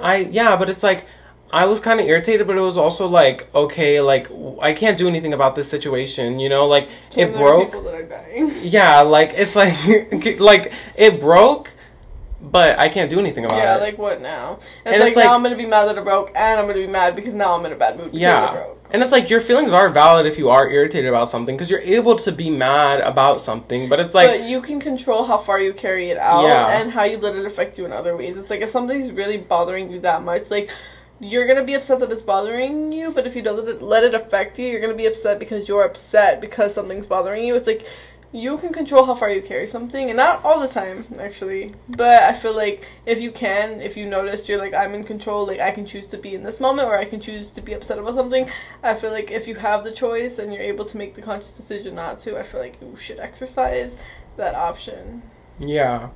[0.00, 1.06] I yeah, but it's like
[1.54, 4.28] I was kind of irritated, but it was also like okay, like
[4.60, 7.66] I can't do anything about this situation, you know, like it there are broke.
[7.66, 8.50] People that are dying.
[8.62, 9.74] Yeah, like it's like
[10.40, 11.70] like it broke,
[12.50, 13.78] but I can't do anything about Yeah, it.
[13.78, 14.58] Yeah, like what now?
[14.84, 16.60] And And, it's like, it's like- now I'm gonna be mad that it broke, and
[16.60, 19.30] I'm gonna be mad because now I'm in a bad mood yeah, and it's like
[19.30, 22.50] your feelings are valid if you are irritated about something because you're able to be
[22.50, 26.18] mad about something, but it's like but you can control how far you carry it
[26.18, 26.78] out Yeah.
[26.80, 28.36] and how you let it affect you in other ways.
[28.36, 30.70] It's like if something's really bothering you that much, like
[31.20, 34.04] you're gonna be upset that it's bothering you, but if you don't let it, let
[34.04, 37.54] it affect you, you're gonna be upset because you're upset because something's bothering you.
[37.54, 37.86] It's like
[38.34, 41.72] you can control how far you carry something, and not all the time, actually.
[41.88, 45.46] But I feel like if you can, if you notice you're like, I'm in control,
[45.46, 47.74] like I can choose to be in this moment, or I can choose to be
[47.74, 48.50] upset about something.
[48.82, 51.52] I feel like if you have the choice and you're able to make the conscious
[51.52, 53.94] decision not to, I feel like you should exercise
[54.36, 55.22] that option.
[55.60, 56.08] Yeah.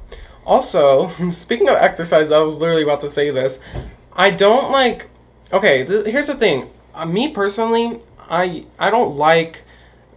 [0.44, 3.60] Also, speaking of exercise, I was literally about to say this.
[4.12, 5.08] I don't like.
[5.52, 6.68] Okay, th- here's the thing.
[6.94, 9.62] Uh, me personally, I I don't like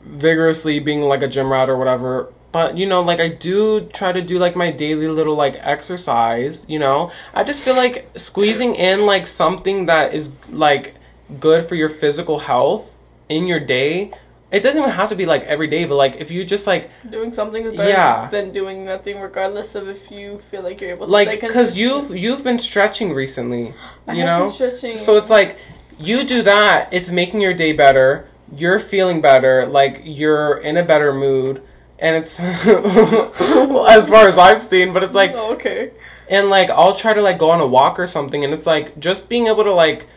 [0.03, 2.31] vigorously being like a gym rat or whatever.
[2.51, 6.65] But you know, like I do try to do like my daily little like exercise.
[6.67, 10.95] You know, I just feel like squeezing in like something that is like
[11.39, 12.93] good for your physical health
[13.29, 14.11] in your day.
[14.51, 16.89] It doesn't even have to be like every day, but like if you just like
[17.09, 18.27] Doing something is better Yeah.
[18.29, 22.13] than doing nothing, regardless of if you feel like you're able to like because you've
[22.13, 23.73] you've been stretching recently,
[24.07, 24.51] I you know.
[24.51, 24.97] stretching.
[24.97, 25.57] So it's like
[25.97, 28.27] you do that, it's making your day better.
[28.55, 31.61] You're feeling better, like you're in a better mood,
[31.99, 34.93] and it's as far as I've seen.
[34.93, 35.91] But it's like, Oh, okay.
[36.29, 38.99] and like I'll try to like go on a walk or something, and it's like
[38.99, 40.07] just being able to like,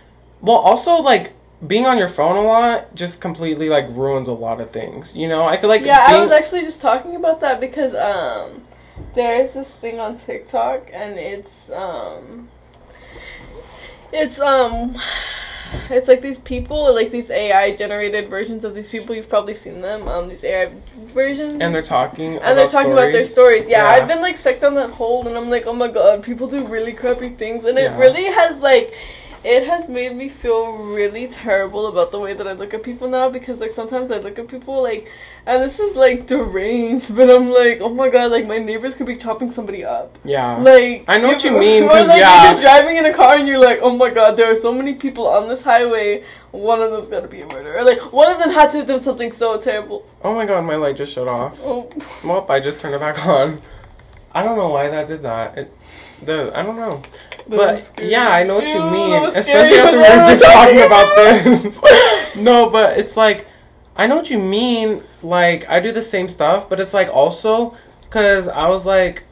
[0.40, 1.32] well, also like
[1.66, 5.14] being on your phone a lot just completely like ruins a lot of things.
[5.16, 7.94] You know, I feel like Yeah, being, I was actually just talking about that because
[7.94, 8.62] um,
[9.14, 12.48] there is this thing on TikTok and it's um,
[14.12, 14.96] it's um,
[15.90, 19.14] it's like these people, like these AI generated versions of these people.
[19.14, 20.06] You've probably seen them.
[20.08, 21.60] Um, these AI versions.
[21.60, 23.62] and they're talking and they're talking about their stories.
[23.62, 23.68] stories.
[23.68, 24.02] Yeah, Yeah.
[24.02, 26.64] I've been like sucked on that hole, and I'm like, oh my god, people do
[26.64, 28.94] really crappy things, and it really has like,
[29.44, 33.08] it has made me feel really terrible about the way that I look at people
[33.08, 35.10] now because like sometimes I look at people like,
[35.44, 39.06] and this is like deranged, but I'm like, oh my god, like my neighbors could
[39.06, 40.16] be chopping somebody up.
[40.24, 40.56] Yeah.
[40.56, 42.42] Like I know what you mean, or, 'cause, like, yeah.
[42.42, 44.72] you're just driving in a car and you're like, oh my god, there are so
[44.72, 46.24] many people on this highway.
[46.50, 47.84] One of them's gotta be a murderer.
[47.84, 50.06] Like one of them had to have done something so terrible.
[50.22, 51.60] Oh my god, my light just shut off.
[51.62, 51.90] Oh.
[52.24, 53.60] Well, I just turned it back on.
[54.32, 55.58] I don't know why that did that.
[55.58, 55.72] It,
[56.24, 57.02] the I don't know.
[57.46, 59.24] But yeah, I know what you mean.
[59.36, 62.36] Especially after we were just talking about this.
[62.36, 63.46] no, but it's like
[63.96, 65.02] I know what you mean.
[65.22, 69.24] Like I do the same stuff, but it's like also because I was like,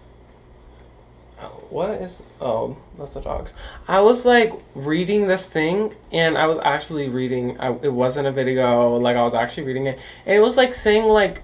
[1.72, 2.22] what is?
[2.40, 3.55] Oh, that's the dogs.
[3.88, 7.59] I was like reading this thing, and I was actually reading.
[7.59, 8.96] I, it wasn't a video.
[8.96, 11.42] Like I was actually reading it, and it was like saying like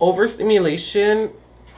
[0.00, 1.30] overstimulation,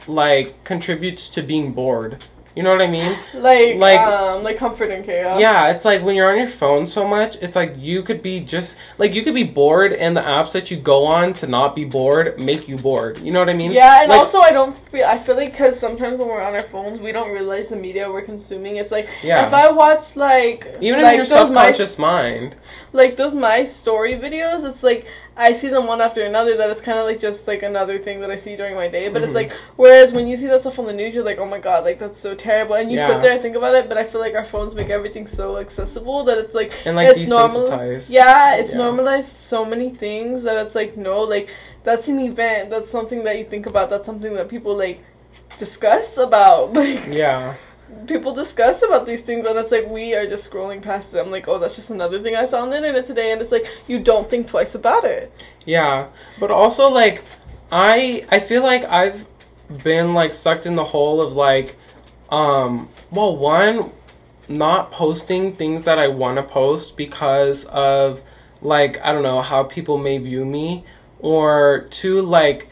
[0.07, 2.23] like contributes to being bored.
[2.55, 3.17] You know what I mean?
[3.33, 5.39] like Like- um like comfort and chaos.
[5.39, 8.41] Yeah, it's like when you're on your phone so much, it's like you could be
[8.41, 11.75] just like you could be bored, and the apps that you go on to not
[11.75, 13.19] be bored make you bored.
[13.19, 13.71] You know what I mean?
[13.71, 16.53] Yeah, and Like- also I don't feel I feel like because sometimes when we're on
[16.53, 18.75] our phones, we don't realize the media we're consuming.
[18.75, 19.45] It's like Yeah.
[19.47, 22.55] if I watch like Even like in your those my subconscious mind.
[22.91, 25.05] like those my story videos, it's like
[25.49, 26.55] I see them one after another.
[26.57, 29.09] That it's kind of like just like another thing that I see during my day.
[29.09, 29.25] But Mhm.
[29.25, 31.59] it's like whereas when you see that stuff on the news, you're like, oh my
[31.59, 33.07] god, like that's so terrible, and you Yeah.
[33.07, 33.89] sit there and think about it.
[33.89, 37.09] But I feel like our phones make everything so accessible that it's like And like
[37.15, 37.67] it's normal.
[38.09, 38.77] Yeah, it's Yeah.
[38.77, 41.47] normalized so many things that it's like no, like
[41.83, 42.69] that's an event.
[42.69, 43.89] That's something that you think about.
[43.89, 44.99] That's something that people like
[45.59, 46.73] discuss about.
[46.81, 47.55] Like Yeah.
[48.07, 51.31] People discuss about these things, and it's like we are just scrolling past them.
[51.31, 53.67] Like oh, that's just another thing I saw on the internet today, and it's like
[53.87, 55.31] you don't think twice about it.
[55.65, 56.07] Yeah,
[56.39, 57.23] but also like
[57.71, 59.25] I I feel like I've
[59.83, 61.77] been like sucked in the hole of like
[62.29, 63.91] um well one
[64.47, 68.21] not posting things that I want to post because of
[68.61, 70.85] like I don't know how people may view me
[71.19, 72.67] or two like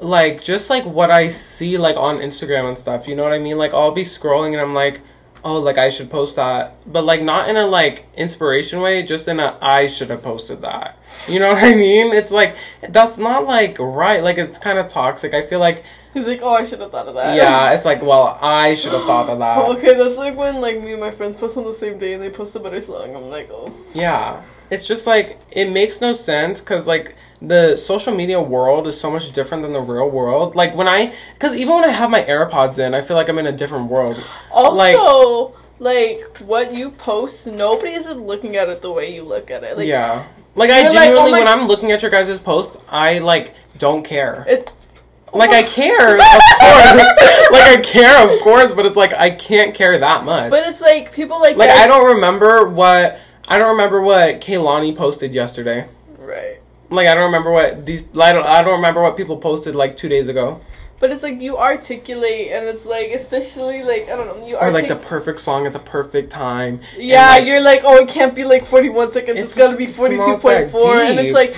[0.00, 3.38] like just like what I see like on Instagram and stuff, you know what I
[3.38, 3.58] mean?
[3.58, 5.00] Like I'll be scrolling and I'm like,
[5.44, 9.28] oh, like I should post that, but like not in a like inspiration way, just
[9.28, 10.98] in a I should have posted that.
[11.28, 12.12] You know what I mean?
[12.12, 12.56] It's like
[12.88, 14.22] that's not like right.
[14.22, 15.34] Like it's kind of toxic.
[15.34, 17.34] I feel like He's like, oh, I should have thought of that.
[17.34, 19.58] yeah, it's like well, I should have thought of that.
[19.76, 22.22] okay, that's like when like me and my friends post on the same day and
[22.22, 23.14] they post a better song.
[23.16, 23.72] I'm like, oh.
[23.92, 24.42] Yeah.
[24.70, 27.16] It's just like it makes no sense cuz like
[27.48, 30.54] the social media world is so much different than the real world.
[30.54, 33.38] Like when I cuz even when I have my AirPods in, I feel like I'm
[33.38, 34.22] in a different world.
[34.50, 39.50] Also, like, like what you post, nobody is looking at it the way you look
[39.50, 39.76] at it.
[39.76, 40.24] Like, yeah.
[40.56, 43.54] Like I You're like, genuinely oh when I'm looking at your guys' post, I like
[43.78, 44.44] don't care.
[44.46, 44.72] it.
[45.32, 46.20] Like I oh care, of
[46.60, 47.50] course.
[47.50, 50.50] like I care, of course, but it's like I can't care that much.
[50.50, 54.96] But it's like people like like I don't remember what I don't remember what Kaylani
[54.96, 55.86] posted yesterday.
[56.18, 56.60] Right.
[56.94, 59.96] Like I don't remember what these I don't I don't remember what people posted like
[59.96, 60.60] 2 days ago.
[61.00, 64.70] But it's like you articulate, and it's like especially like I don't know you Or
[64.70, 66.80] like the perfect song at the perfect time.
[66.96, 69.30] Yeah, like, you're like, oh, it can't be like 41 seconds.
[69.30, 70.10] It's- it's got to be it's not
[70.42, 71.56] that 42.4, and it's like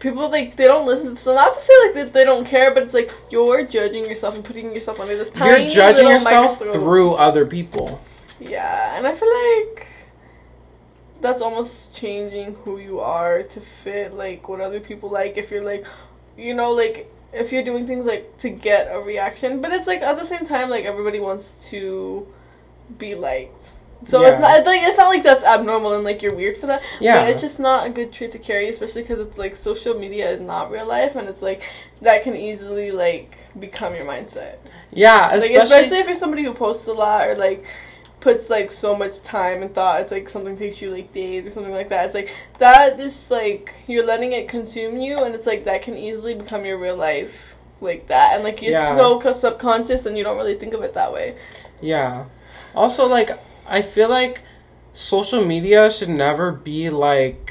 [0.00, 1.16] people like they don't listen.
[1.16, 4.34] So not to say like that they don't care, but it's like you're judging yourself
[4.34, 6.74] and putting yourself under this tiny you're judging yourself microscope.
[6.74, 8.00] through other people.
[8.40, 9.86] Yeah, and I feel like
[11.20, 15.36] that's almost changing who you are to fit like what other people like.
[15.36, 15.84] If you're like,
[16.36, 20.00] you know, like if you're doing things like to get a reaction, but it's like
[20.02, 22.26] at the same time like everybody wants to
[22.98, 23.70] be liked.
[24.06, 24.28] So Yeah.
[24.32, 26.82] it's not it's like it's not like that's abnormal and like you're weird for that.
[27.00, 27.16] Yeah.
[27.20, 30.30] But it's just not a good trait to carry, especially because it's like social media
[30.30, 31.64] is not real life, and it's like
[32.02, 34.56] that can easily like become your mindset.
[34.92, 37.64] Yeah, Like especially, especially if you're somebody who posts a lot or like
[38.20, 41.50] puts like so much time and thought it's like something takes you like days or
[41.50, 42.06] something like that.
[42.06, 45.96] It's like that is like you're letting it consume you and it's like that can
[45.96, 48.96] easily become your real life like that and like it's Yeah.
[48.96, 51.36] so subconscious and you don't really think of it that way.
[51.80, 52.26] Yeah.
[52.74, 53.30] Also, like,
[53.66, 54.42] I feel like
[54.94, 57.47] social media should never be like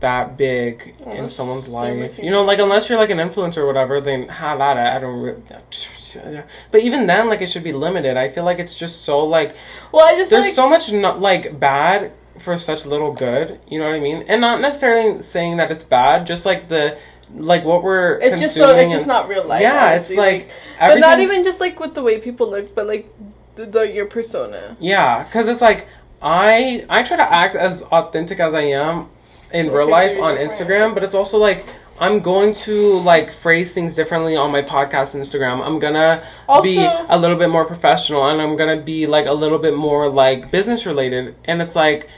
[0.00, 2.18] that big in someone's life.
[2.18, 4.96] You know, like unless you're like an influencer or whatever, then have at it.
[4.96, 6.44] I don't.
[6.70, 8.16] But even then, like, it should be limited.
[8.16, 9.56] I feel like it's just so like
[9.92, 13.60] Well, I just there's like so much not like bad for such little good.
[13.68, 14.24] You know what I mean?
[14.28, 16.98] And not necessarily saying that it's bad, just like the
[17.34, 19.62] like what we're it's just so it's just not real life.
[19.62, 22.86] yeah, it's honestly, like but not even just like with the way people look, but
[22.86, 23.12] like
[23.56, 24.76] the, the your persona.
[24.80, 25.88] Yeah, because it's like
[26.20, 29.08] I I try to act as authentic as I am
[29.52, 30.36] in real life on.
[30.36, 31.64] Instagram, but it's also like
[32.00, 35.64] I'm going to like phrase things differently on my podcast Instagram.
[35.64, 36.26] I'm gonna
[36.62, 40.08] be a little bit more professional and I'm gonna be like a little bit more
[40.08, 41.36] like business related.
[41.44, 42.08] And it's like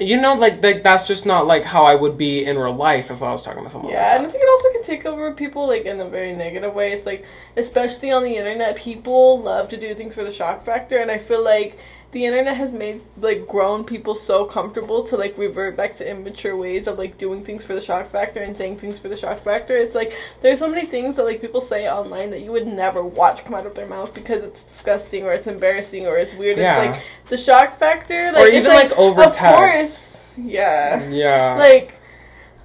[0.00, 3.10] you know, like like that's just not like how I would be in real life
[3.10, 3.92] if I was talking to someone.
[3.92, 6.74] Yeah, and I think it also can take over people like in a very negative
[6.74, 6.92] way.
[6.92, 7.24] It's like,
[7.56, 11.18] especially on the internet, people love to do things for the shock factor, and I
[11.18, 11.78] feel like
[12.12, 16.56] the internet has made like grown people so comfortable to like revert back to immature
[16.56, 19.42] ways of like doing things for the shock factor and saying things for the shock
[19.42, 19.74] factor.
[19.74, 23.02] It's like there's so many things that like people say online that you would never
[23.02, 26.58] watch come out of their mouth because it's disgusting or it's embarrassing or it's weird.
[26.58, 26.82] Yeah.
[26.82, 29.56] It's like the shock factor, like Or even, like, over of text.
[29.58, 31.08] course, yeah.
[31.08, 31.54] Yeah.
[31.56, 31.94] like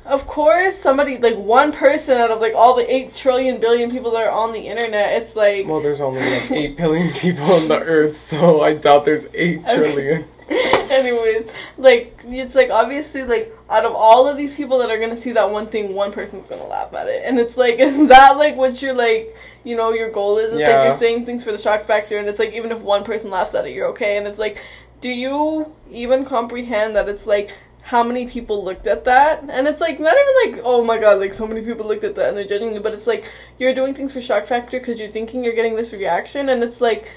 [0.08, 4.12] of course somebody like one person out of like all the 8 trillion billion people
[4.12, 7.68] that are on the internet it's like well, there's only like eight billion people on
[7.68, 9.76] the earth, so I doubt there's eight Okay.
[9.76, 10.26] trillion.
[10.50, 15.18] anyways like it's like obviously like out of all of these people that are gonna
[15.18, 18.38] see that one thing one person's gonna laugh at it and it's like is that
[18.38, 19.36] like what you're like
[19.66, 20.80] you know your goal is it's Yeah.
[20.80, 23.30] like you're saying things for the shock factor and it's like even if one person
[23.30, 24.62] laughs at it you're okay and it's like
[25.02, 27.52] do you even comprehend that it's like
[27.88, 29.46] how many people looked at that.
[29.50, 32.16] And it's like not even like oh my god like so many people looked at
[32.16, 33.24] that and they're judging you but it's like
[33.60, 36.50] you're doing things for shock factor because you're thinking you're getting this reaction.
[36.50, 37.08] And it's like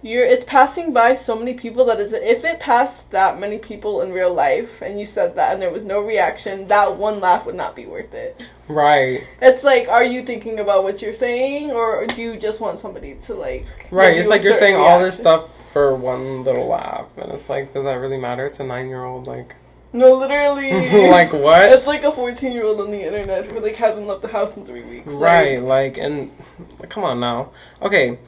[0.00, 4.00] you're it's passing by so many people that is if it passed that many people
[4.02, 7.46] in real life and you said that and there was no reaction that one laugh
[7.46, 8.46] would not be worth it.
[8.68, 9.24] Right.
[9.40, 13.16] it's like are you thinking about what you're saying or do you just want somebody
[13.26, 17.32] to like Right, it's like you're saying all this stuff for one little laugh, and
[17.32, 18.46] it's like, does that really matter?
[18.46, 19.56] It's a nine-year-old, like,
[19.92, 20.72] no literally
[21.10, 21.62] like what?
[21.70, 24.56] it's like a 14 year old on the internet who like hasn't left the house
[24.56, 26.30] in three weeks right, like, and
[26.88, 27.50] come on now.
[27.80, 28.18] Okay,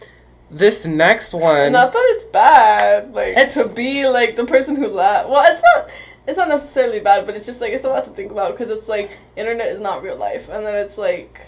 [0.51, 1.73] this next one.
[1.73, 5.29] Not that it's bad, like It's- to be like the person who laugh.
[5.29, 5.91] Well, it's not.
[6.27, 8.75] It's not necessarily bad, but it's just like it's a lot to think about because
[8.75, 11.39] it's like internet is not real life, and then it's like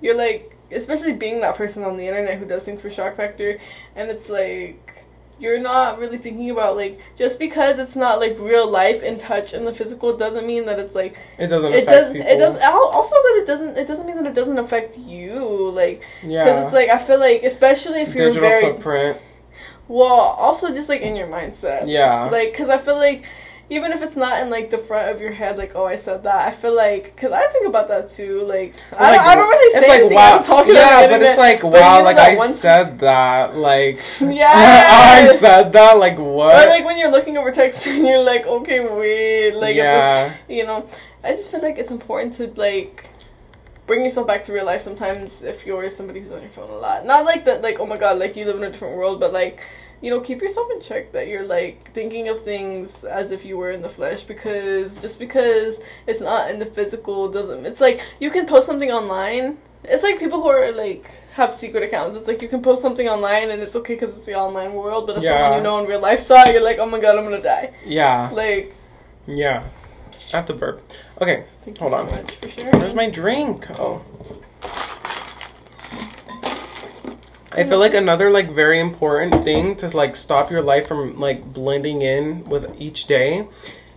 [0.00, 3.58] you're like especially being that person on the internet who does things for shock factor,
[3.96, 4.89] and it's like
[5.40, 9.54] you're not really thinking about like just because it's not like real life in touch
[9.54, 12.28] in the physical doesn't mean that it's like it doesn't it doesn't people.
[12.28, 15.70] it doesn't al- also that it doesn't it doesn't mean that it doesn't affect you
[15.70, 19.18] like yeah because it's like I feel like especially if you're Digital very footprint.
[19.88, 21.88] well, also just like in your mindset.
[21.88, 22.24] Yeah.
[22.30, 23.24] Like, cause I feel like
[23.70, 26.24] even if it's not in like the front of your head, like oh I said
[26.24, 28.42] that, I feel like cause I think about that too.
[28.44, 30.38] Like, oh I, don't, I don't really say it's like wow.
[30.42, 32.02] Talking yeah, about but it's like but wow.
[32.02, 33.54] Like I said that.
[33.54, 34.50] Like Yeah.
[35.30, 35.98] I said that.
[35.98, 36.52] Like what?
[36.52, 40.28] Or like when you're looking over text and you're like, okay, wait, like yeah.
[40.28, 40.84] this, you know,
[41.22, 43.08] I just feel like it's important to like
[43.86, 46.76] bring yourself back to real life sometimes if you're somebody who's on your phone a
[46.76, 47.06] lot.
[47.06, 49.32] Not like that, like oh my god, like you live in a different world, but
[49.32, 49.62] like
[50.00, 53.56] you know, keep yourself in check that you're like thinking of things as if you
[53.58, 57.66] were in the flesh because just because it's not in the physical doesn't.
[57.66, 59.58] It's like you can post something online.
[59.84, 62.16] It's like people who are like have secret accounts.
[62.16, 65.06] It's like you can post something online and it's okay because it's the online world,
[65.06, 65.38] but if Yeah.
[65.38, 67.40] someone you know in real life saw, it, you're like, oh my god, I'm gonna
[67.42, 67.72] die.
[67.84, 68.30] Yeah.
[68.32, 68.74] Like,
[69.26, 69.64] Yeah.
[70.32, 70.82] I have to burp.
[71.20, 71.44] Okay.
[71.64, 72.22] thank you Hold so on.
[72.22, 72.70] much for sure.
[72.72, 73.66] Where's my drink?
[73.78, 74.02] Oh.
[77.52, 81.52] I feel like another like very important thing to like stop your life from like
[81.52, 83.48] blending in with each day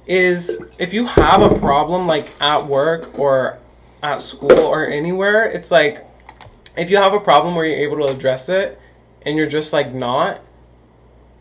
[0.08, 3.60] is if you have a problem like at work or
[4.02, 6.06] at school or anywhere, it's like
[6.76, 8.80] if you have a problem where you're able to address it
[9.22, 10.42] and you're just like not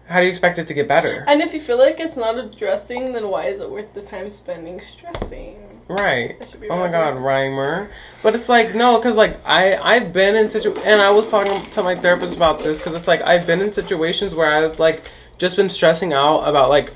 [0.06, 1.24] how do you expect it to get better?
[1.26, 4.28] And if you feel like it's not addressing, then why is it worth the time
[4.28, 5.71] spending stressing?
[5.93, 6.38] Right.
[6.38, 7.90] That should be Oh my god, rhymer.
[8.22, 11.62] But it's like no, because like I I've been in situ and I was talking
[11.62, 15.05] to my therapist about this because it's like I've been in situations where I've like
[15.38, 16.93] just been stressing out about like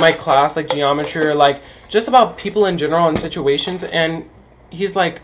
[0.00, 4.28] my class like geometry or like just about people in general and situations and
[4.70, 5.20] he's like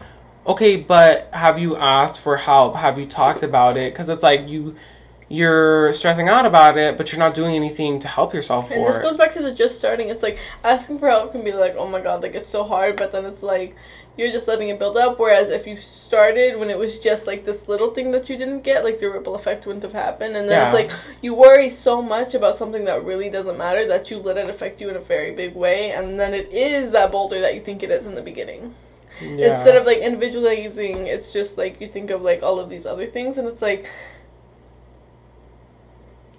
[0.47, 4.47] okay but have you asked for help have you talked about it because it's like
[4.49, 4.77] you
[5.29, 8.97] you're stressing out about it but you're not doing anything to help yourself And this
[8.97, 10.09] it goes back to the just starting.
[10.09, 12.97] It's like asking for help can be like, oh my god, like it's so hard,
[12.97, 13.75] but then it's like
[14.17, 15.19] you're just letting it build up.
[15.19, 18.61] Whereas if you started when it was just like this little thing that you didn't
[18.61, 20.37] get, like the ripple effect wouldn't have happened.
[20.37, 20.67] And then Yeah.
[20.67, 24.37] it's like you worry so much about something that really doesn't matter that you let
[24.39, 25.91] it affect you in a very big way.
[25.91, 28.75] And then it is that boulder that you think it is in the beginning.
[29.21, 29.55] Yeah.
[29.55, 33.07] Instead of like individualizing, it's just like you think of like all of these other
[33.07, 33.87] things, and it's like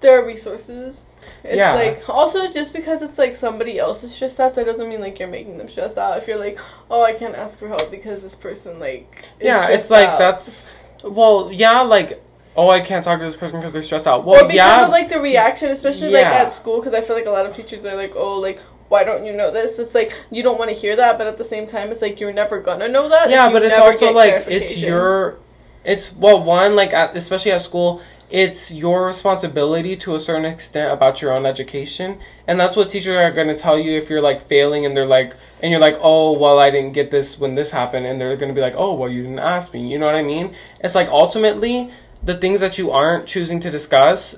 [0.01, 1.01] there are resources.
[1.43, 1.73] It's Yeah.
[1.73, 5.19] like also just because it's like somebody else is stressed out, that doesn't mean like
[5.19, 6.17] you're making them stressed out.
[6.17, 6.59] If you're like,
[6.91, 10.19] oh, I can't ask for help because this person like is yeah it's like out.
[10.19, 10.63] that's
[11.03, 12.23] well yeah like
[12.55, 14.85] oh i can't talk to this person because they're stressed out or well because yeah
[14.85, 17.55] of like the reaction, especially like at school, because I feel like a lot of
[17.55, 18.59] teachers are like, oh, like.
[18.89, 19.79] Why don't you know this?
[19.79, 22.21] It's like you don't want to hear that, but at the same time, it's like
[22.21, 23.29] you're never gonna know that.
[23.29, 25.39] yeah but it's also like it's your
[25.83, 30.91] it's well one like at, especially at school it's your responsibility to a certain extent
[30.91, 34.21] about your own education and that's what teachers are going to tell you if you're
[34.21, 37.55] like failing and they're like and you're like oh well i didn't get this when
[37.55, 39.97] this happened and they're going to be like oh well you didn't ask me you
[39.97, 41.89] know what i mean it's like ultimately
[42.21, 44.35] the things that you aren't choosing to discuss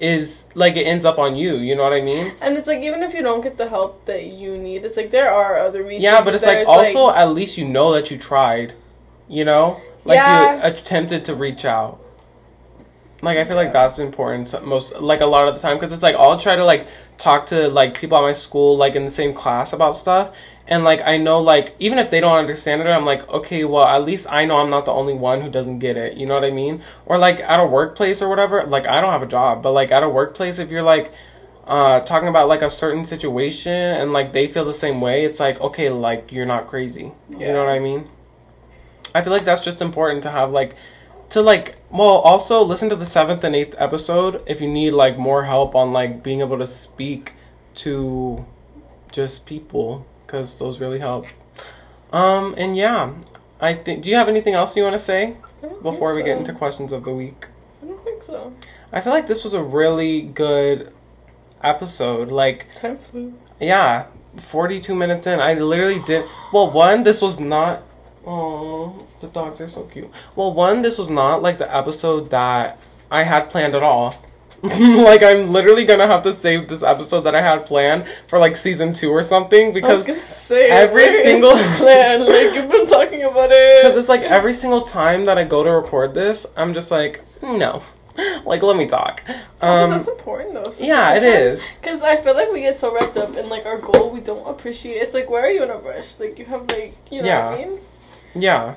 [0.00, 2.80] is like it ends up on you you know what i mean And it's like
[2.80, 5.82] even if you don't get the help that you need, it's like there are other
[5.84, 6.02] resources.
[6.02, 8.74] Yeah, but it's like also at least you know that you tried.
[9.28, 9.80] You know?
[10.04, 10.56] Like Yeah.
[10.56, 12.00] you attempted to reach out.
[13.24, 16.02] Like I feel like that's important most like a lot of the time cuz it's
[16.02, 16.86] like I'll try to like
[17.18, 20.32] talk to like people at my school like in the same class about stuff
[20.66, 23.84] and like I know like even if they don't understand it I'm like okay, well
[23.84, 26.16] at least I know I'm not the only one who doesn't get it.
[26.16, 26.82] You know what I mean?
[27.06, 29.90] Or like at a workplace or whatever, like I don't have a job, but like
[29.92, 31.12] at a workplace if you're like
[31.66, 35.40] uh, talking about like a certain situation and like they feel the same way, it's
[35.40, 37.12] like okay, like you're not crazy.
[37.30, 38.08] You know what I mean?
[39.14, 40.74] I feel like that's just important to have like
[41.30, 45.18] to like well also listen to the seventh and eighth episode if you need like
[45.18, 47.32] more help on like being able to speak
[47.76, 48.44] to
[49.10, 51.26] just people because those really help.
[52.12, 53.12] Um and yeah,
[53.60, 54.02] I think.
[54.02, 55.36] Do you have anything else you want to say
[55.82, 57.46] before we get into questions of the week?
[57.82, 58.52] I don't think so.
[58.92, 60.92] I feel like this was a really good
[61.62, 62.30] episode.
[62.30, 63.34] Like Time flew.
[63.60, 64.06] yeah,
[64.36, 65.40] 42 minutes in.
[65.40, 66.26] I literally did.
[66.52, 67.82] Well, one, this was not.
[68.26, 70.10] Oh, the dogs are so cute.
[70.36, 72.78] Well, one, this was not like the episode that
[73.10, 74.16] I had planned at all.
[74.62, 78.56] like, I'm literally gonna have to save this episode that I had planned for like
[78.56, 80.04] season two or something because.
[80.24, 82.20] say every single- plan.
[82.26, 85.62] Like you've been talking about it Because it's like every single time that I go
[85.62, 87.82] to record this, I'm just like, no.
[88.46, 89.22] Like, let me talk.
[89.60, 90.72] Oh, Um, that's important though.
[90.78, 91.62] yeah, it is.
[91.80, 94.46] Because I feel like we get so wrapped up in like our goal, we don't
[94.48, 94.98] appreciate.
[95.02, 96.14] It's like, why are you in a rush?
[96.20, 97.80] Like you have like, you know what I mean?
[98.34, 98.74] Yeah.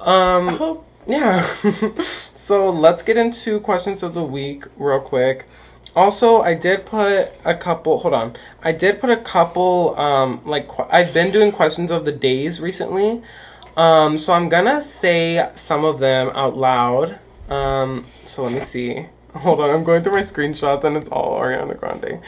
[0.00, 0.78] Um.
[1.06, 1.42] Yeah.
[2.34, 5.46] so let's get into questions of the week real quick.
[5.94, 7.98] Also, I did put a couple.
[7.98, 8.36] Hold on.
[8.62, 9.98] I did put a couple.
[9.98, 13.22] Um, like qu- I've been doing questions of the days recently.
[13.76, 17.18] Um, so I'm gonna say some of them out loud.
[17.50, 19.06] Um, so let me see.
[19.34, 19.70] Hold on.
[19.70, 22.20] I'm going through my screenshots and it's all Ariana Grande.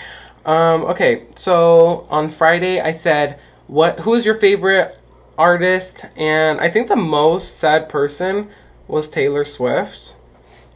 [0.45, 1.23] Um, okay.
[1.37, 4.01] So on Friday, I said, "What?
[4.01, 4.99] Who is your favorite
[5.39, 8.49] artist?" And I think the most sad person
[8.89, 10.17] was Taylor Swift.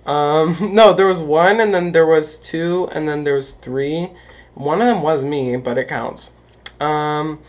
[0.06, 4.10] Um, no, there was one, and then there was two, and then there was three.
[4.54, 6.32] One of them was me, but it counts.
[6.80, 7.40] Um,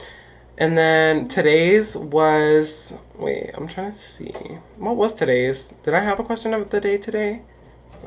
[0.57, 4.33] and then today's was wait, I'm trying to see
[4.77, 5.73] what was today's.
[5.83, 7.41] Did I have a question of the day today?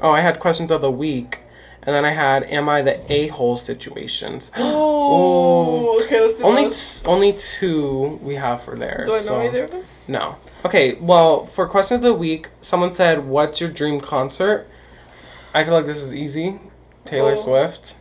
[0.00, 1.40] Oh, I had questions of the week,
[1.84, 4.50] and then I had am I the a hole situations.
[5.14, 6.20] Oh, okay.
[6.20, 9.02] Let's do only t- only two we have for there.
[9.04, 9.84] Do I know so- either of them?
[10.08, 10.36] no.
[10.64, 14.66] Okay, well, for question of the week, someone said, "What's your dream concert?"
[15.54, 16.60] I feel like this is easy.
[17.04, 17.34] Taylor Oh.
[17.34, 17.96] Swift.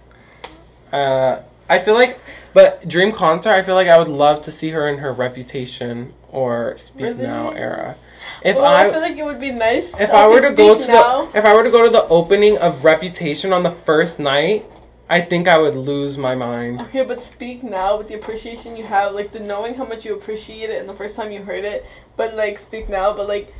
[0.93, 2.19] Uh, I feel like,
[2.53, 3.51] but dream concert.
[3.51, 7.23] I feel like I would love to see her in her Reputation or Speak Really?
[7.23, 7.95] Now era.
[8.43, 9.99] If well, I, I, feel like it would be nice.
[9.99, 11.25] if I were to go to now.
[11.25, 14.65] the if I were to go to the opening of Reputation on the first night,
[15.09, 16.81] I think I would lose my mind.
[16.83, 20.15] Okay, but speak now with the appreciation you have, like the knowing how much you
[20.15, 21.85] appreciate it and the first time you heard it.
[22.15, 23.53] But like speak now, but like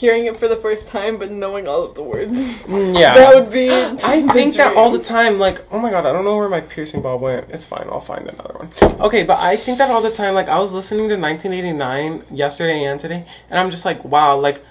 [0.00, 2.62] hearing it for the first time but knowing all of the words.
[2.62, 3.14] Mm, yeah.
[3.14, 3.70] That would be.
[3.70, 6.62] I think that all the time, like, oh my god, I don't know where my
[6.62, 7.50] piercing ball went.
[7.50, 8.70] It's fine, I'll find another one.
[9.00, 12.84] Okay, but I think that all the time, like, I was listening to 1989 yesterday
[12.84, 14.64] and today, and I'm just like, wow, like,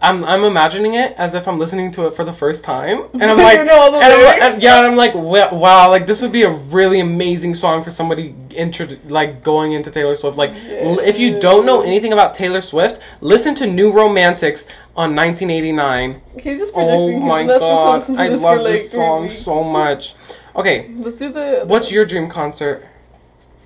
[0.00, 3.22] I'm I'm imagining it as if I'm listening to it for the first time, and
[3.22, 6.44] I'm like, You know and I'm yeah, and I'm like, wow, like this would be
[6.44, 10.38] a really amazing song for somebody intro like going into Taylor Swift.
[10.38, 15.16] Like, l- if you don't know anything about Taylor Swift, listen to New Romantics on
[15.16, 16.22] 1989.
[16.38, 19.38] He's just Oh my god, I love like, this song weeks.
[19.38, 20.14] so much.
[20.54, 21.64] Okay, Let's do the.
[21.66, 22.86] what's your dream concert?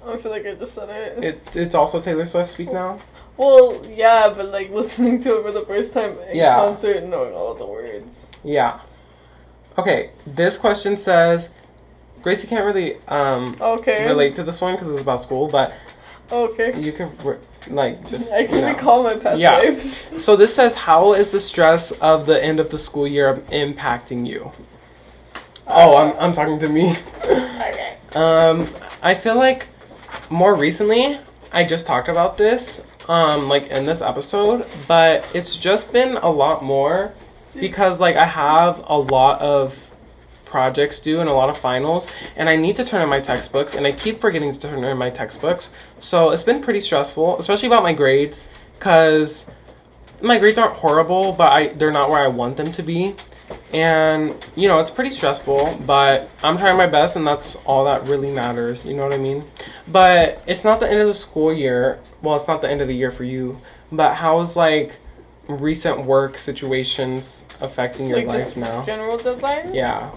[0.03, 1.25] Oh, I feel like I just said it.
[1.25, 2.73] It it's also Taylor Swift speak oh.
[2.73, 3.01] now.
[3.37, 6.57] Well, yeah, but like listening to it for the first time in Yeah.
[6.57, 8.27] concert and knowing all the words.
[8.45, 8.81] Yeah.
[9.79, 11.51] Okay, this question says,
[12.23, 14.05] Gracie can't really um Okay.
[14.07, 15.73] relate to this one because it's about school, but
[16.33, 16.79] Okay.
[16.81, 17.37] you can re-
[17.69, 18.69] like just I can you know.
[18.69, 19.57] recall my past Yeah.
[19.57, 20.07] lives.
[20.19, 24.27] So this says, how is the stress of the end of the school year impacting
[24.27, 24.51] you?
[25.69, 26.97] Oh, I'm I'm talking to me.
[27.27, 27.97] Okay.
[28.15, 28.67] Um,
[29.03, 29.67] I feel like
[30.31, 31.19] more recently,
[31.53, 36.31] I just talked about this, um, like in this episode, but it's just been a
[36.31, 37.13] lot more
[37.55, 39.79] because like I have a lot of
[40.45, 43.75] projects due and a lot of finals, and I need to turn in my textbooks,
[43.75, 45.69] and I keep forgetting to turn in my textbooks.
[46.01, 48.47] So it's been pretty stressful, especially about my grades,
[48.79, 49.47] cause
[50.21, 53.15] my grades aren't horrible, but I they're not where I want them to be.
[53.73, 58.07] And you know, it's pretty stressful, but I'm trying my best and that's all that
[58.09, 59.45] really matters, you know what I mean?
[59.87, 62.01] But it's not the end of the school year.
[62.23, 63.61] Well, it's not the end of the year for you,
[63.93, 64.99] but how is like
[65.49, 68.85] recent work situations affecting your Like life just now?
[68.85, 69.75] general deadlines.
[69.75, 70.11] Yeah.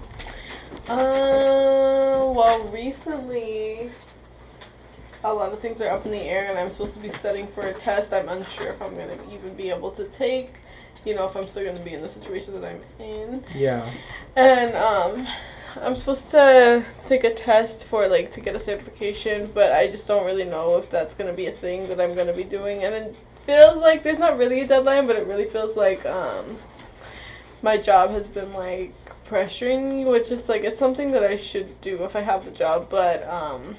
[0.88, 3.92] Uh, well, recently,
[5.24, 7.48] a lot of things are up in the air, and I'm supposed to be studying
[7.48, 8.12] for a test.
[8.12, 10.54] I'm unsure if I'm gonna even be able to take.
[11.06, 13.44] You know, if I'm still gonna be in the situation that I'm in.
[13.56, 13.90] Yeah.
[14.36, 15.28] And um,
[15.82, 20.08] I'm supposed to take a test for like to get a certification, but I just
[20.08, 22.84] don't really know if that's gonna be a thing that I'm gonna be doing.
[22.84, 23.16] And it
[23.46, 26.58] feels like there's not really a deadline, but it really feels like um,
[27.62, 28.94] my job has been like
[29.28, 32.52] pressuring me, which it's like it's something that I should do if I have the
[32.52, 33.78] job, but um.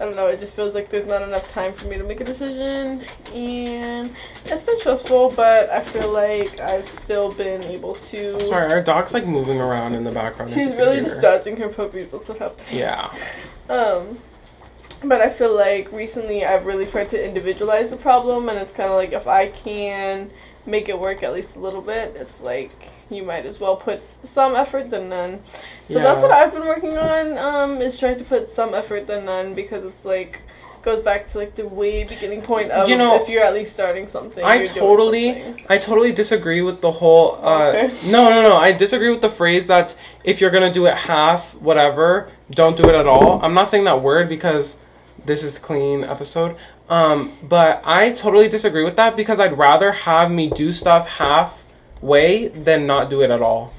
[0.00, 2.20] I don't know, it just feels like there's not enough time for me to make
[2.20, 8.40] a decision and it's been stressful, but I feel like I've still been able to
[8.42, 10.52] Sorry, our dog's like moving around in the background.
[10.52, 12.12] She's really just dodging her puppies.
[12.12, 12.68] That's what happened.
[12.70, 13.12] Yeah.
[13.68, 14.18] Um,
[15.02, 18.90] but I feel like recently I've really tried to individualize the problem, and it's kind
[18.90, 20.30] of like if I can
[20.66, 22.70] make it work at least a little bit, it's like
[23.10, 25.40] you might as well put some effort than none.
[25.88, 27.38] So that's what I've been working on.
[27.38, 30.40] Um, is trying to put some effort than none because it's like
[30.82, 33.72] goes back to like the way beginning point of You know, if you're at least
[33.72, 34.44] starting something.
[34.44, 35.66] I totally, something.
[35.68, 37.38] I totally disagree with the whole.
[37.42, 38.10] Uh, Okay.
[38.10, 38.56] No, no, no.
[38.56, 42.84] I disagree with the phrase that if you're gonna do it half, whatever, don't do
[42.88, 43.40] it at all.
[43.42, 44.76] I'm not saying that word because
[45.24, 46.56] this is clean episode.
[46.88, 51.06] Um, but I totally disagree with that because I'd rather have me do stuff
[51.98, 53.72] halfway than not do it at all.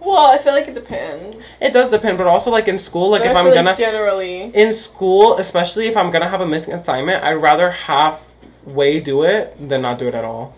[0.00, 1.44] Well, I feel like it depends.
[1.60, 4.42] It does depend, but also like in school, like But if I'm gonna like generally.
[4.54, 9.56] in school, especially if I'm gonna have a missing assignment, I'd rather halfway do it
[9.68, 10.54] than not do it at all.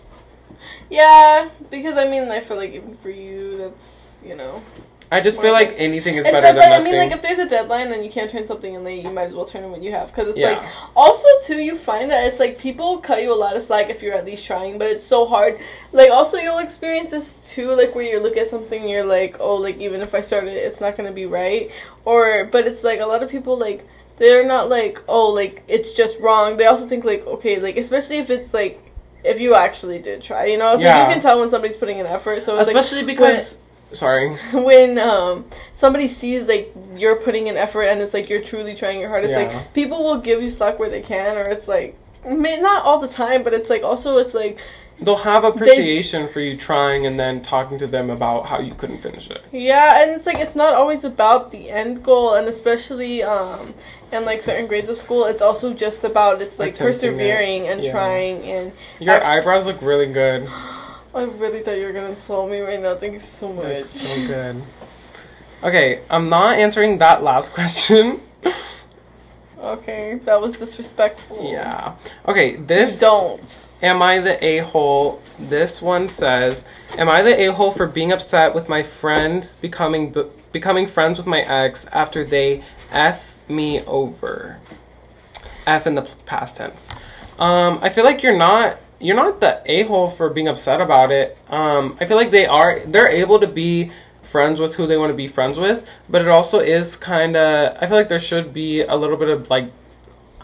[0.89, 4.61] Yeah, because I mean, I feel like even for you, that's you know.
[5.13, 7.37] I just feel like anything is It's better than but I mean, like if there's
[7.37, 9.69] a deadline and you can't turn something in late, you might as well turn in
[9.69, 10.51] what you have because it's Yeah.
[10.51, 13.89] like also too you find that it's like people cut you a lot of slack
[13.89, 15.59] if you're at least trying, but it's so hard.
[15.91, 19.35] Like also you'll experience this too, like where you look at something, and you're like,
[19.41, 21.69] oh, like even if I started, it's not gonna be right,
[22.05, 23.85] or but it's like a lot of people like
[24.17, 26.55] they're not like oh like it's just wrong.
[26.55, 28.81] They also think like okay like especially if it's like.
[29.23, 31.99] If you actually did try, you know, it's like you can tell when somebody's putting
[31.99, 32.43] an effort.
[32.43, 33.57] So it's like, especially because
[33.93, 38.75] sorry when um somebody sees like you're putting an effort and it's like you're truly
[38.75, 39.47] trying your hardest Yeah.
[39.57, 42.99] like people will give you slack where they can or it's like may not all
[42.99, 44.57] the time but it's like also it's like
[45.01, 48.99] they'll have appreciation for you trying and then talking to them about how you couldn't
[49.01, 53.23] finish it yeah and it's like it's not always about the end goal and especially
[53.23, 53.73] um
[54.11, 57.13] in like certain grades of school it's also just about it's like Attempting it.
[57.13, 57.91] persevering and Yeah.
[57.91, 60.47] trying and your eyebrows look really good
[61.13, 62.95] i really thought you were gonna insult me right now.
[62.95, 63.85] Thank you so much.
[63.85, 64.61] so good.
[65.63, 68.21] Okay i'm not answering that last question.
[69.59, 71.51] Okay that was disrespectful.
[71.51, 71.95] Yeah.
[72.27, 73.41] Okay You this don't.
[73.83, 75.21] Am I the a hole?
[75.39, 76.65] This one says,
[76.99, 80.15] Am I the a hole for being upset with my friends becoming
[80.51, 84.57] becoming friends with my ex after they f me over?
[85.65, 86.89] F in the p- past tense.
[87.39, 91.11] Um, I feel like you're not you're not the a hole for being upset about
[91.11, 91.37] it.
[91.49, 93.91] Um, I feel like they are they're able to be
[94.23, 97.77] friends with who they want to be friends with, but it also is kind of.
[97.81, 99.71] I feel like there should be a little bit of like,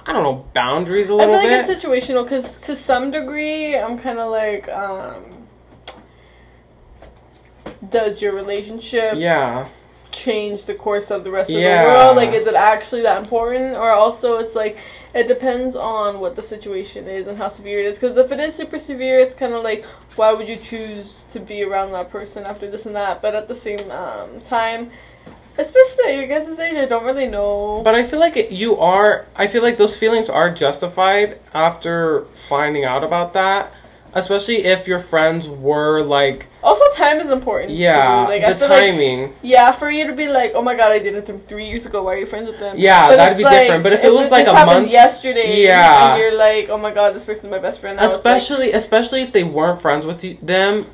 [0.05, 1.39] I don't know, boundaries a little bit.
[1.39, 1.75] I feel like bit.
[1.77, 5.47] it's situational because to some degree, I'm kind of like, um,
[7.89, 9.67] does your relationship yeah,
[10.11, 11.81] change the course of the rest Yeah.
[11.81, 12.15] of the world?
[12.17, 13.75] Like, is it actually that important?
[13.77, 14.77] Or also, it's like,
[15.17, 17.97] it depends on what the situation is and how severe it is.
[17.97, 19.83] Because if it is super severe, it's kind of like,
[20.15, 23.21] why would you choose to be around that person after this and that?
[23.21, 24.91] But at the same um, time,
[25.57, 27.81] especially at your guys' age, I don't really know.
[27.83, 29.25] but I feel like you are.
[29.35, 33.73] I feel like those feelings are justified after finding out about that,
[34.13, 37.71] especially if your friends were like, also, time is important.
[37.73, 38.31] yeah, too.
[38.31, 39.33] Like, the feel like timing.
[39.41, 41.85] Yeah, for you to be like, oh my god, I did it th- three years
[41.85, 42.03] ago.
[42.03, 42.75] Why are you friends with them?
[42.77, 43.83] Yeah, But that'd be like, different.
[43.83, 46.13] But if it was like a month- yesterday, Yeah.
[46.13, 47.97] and you're like, oh my god, this person's my best friend.
[47.97, 50.87] now," it's like- especially especially if they weren't friends with you, them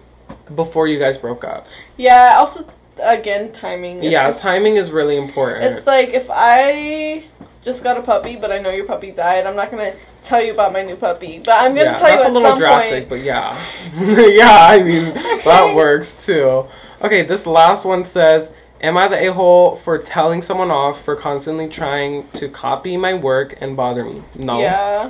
[0.54, 1.66] before you guys broke up.
[1.98, 2.36] yeah.
[2.38, 2.66] Also,
[3.02, 4.04] again, timing.
[4.04, 5.64] Yeah, just- timing is really important.
[5.78, 7.24] it's like if I
[7.64, 9.94] just got a puppy, but I know your puppy died, I'm not gonna
[10.24, 11.40] tell you about my new puppy.
[11.40, 13.10] But I'm gonna yeah, tell you that's at a little drastic, point.
[13.10, 13.58] but yeah,
[14.28, 14.68] yeah.
[14.70, 16.66] I mean that works too.
[17.02, 18.52] Okay, this last one says.
[18.82, 23.14] Am I the a hole for telling someone off for constantly trying to copy my
[23.14, 24.22] work and bother me?
[24.36, 24.60] No.
[24.60, 25.10] Yeah,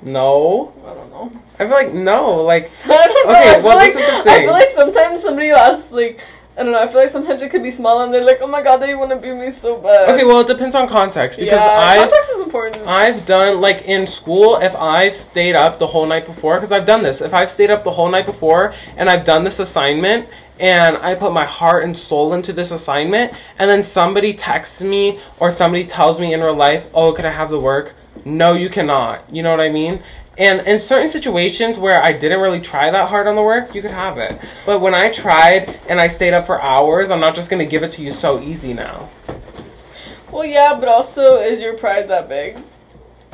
[0.00, 0.72] No.
[0.82, 1.30] I don't know.
[1.58, 2.36] I feel like no.
[2.36, 3.32] Like I don't know.
[3.34, 4.34] Okay, I well, like, this is the thing.
[4.34, 6.20] I feel like sometimes somebody asks like.
[6.58, 6.80] I don't know.
[6.82, 8.94] I feel like sometimes it could be small, and they're like, "Oh my god, they
[8.94, 11.98] want to be me so bad." okay, well it depends on context because yeah, I
[11.98, 12.86] context is important.
[12.86, 16.86] I've done like in school if I've stayed up the whole night before because I've
[16.86, 17.20] done this.
[17.20, 21.14] If I've stayed up the whole night before and I've done this assignment and I
[21.14, 25.84] put my heart and soul into this assignment and then somebody texts me or somebody
[25.84, 27.94] tells me in real life, "Oh, could I have the work?"
[28.24, 29.24] No, you cannot.
[29.30, 30.00] You know what I mean?
[30.38, 33.80] And in certain situations where I didn't really try that hard on the work, you
[33.80, 34.38] could have it.
[34.66, 37.70] But when I tried and I stayed up for hours, I'm not just going to
[37.70, 39.08] give it to you so easy now.
[40.30, 42.58] well, yeah, but also, is your pride that big?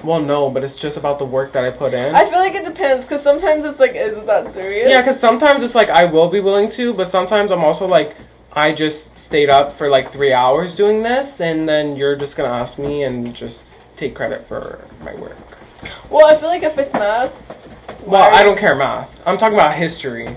[0.05, 2.15] Well, no, but it's just about the work that I put in.
[2.15, 4.89] I feel like it depends, because sometimes it's like, is it that serious?
[4.89, 8.17] Yeah, because sometimes it's like I will be willing to, but sometimes I'm also like,
[8.53, 12.49] I just stayed up for like three hours doing this, and then you're just gonna
[12.49, 13.65] ask me and just
[13.97, 15.37] take credit for my work.
[16.11, 17.33] Well, I feel like if it's math.
[18.07, 19.21] Well, I don't care math.
[19.27, 20.37] I'm talking about history.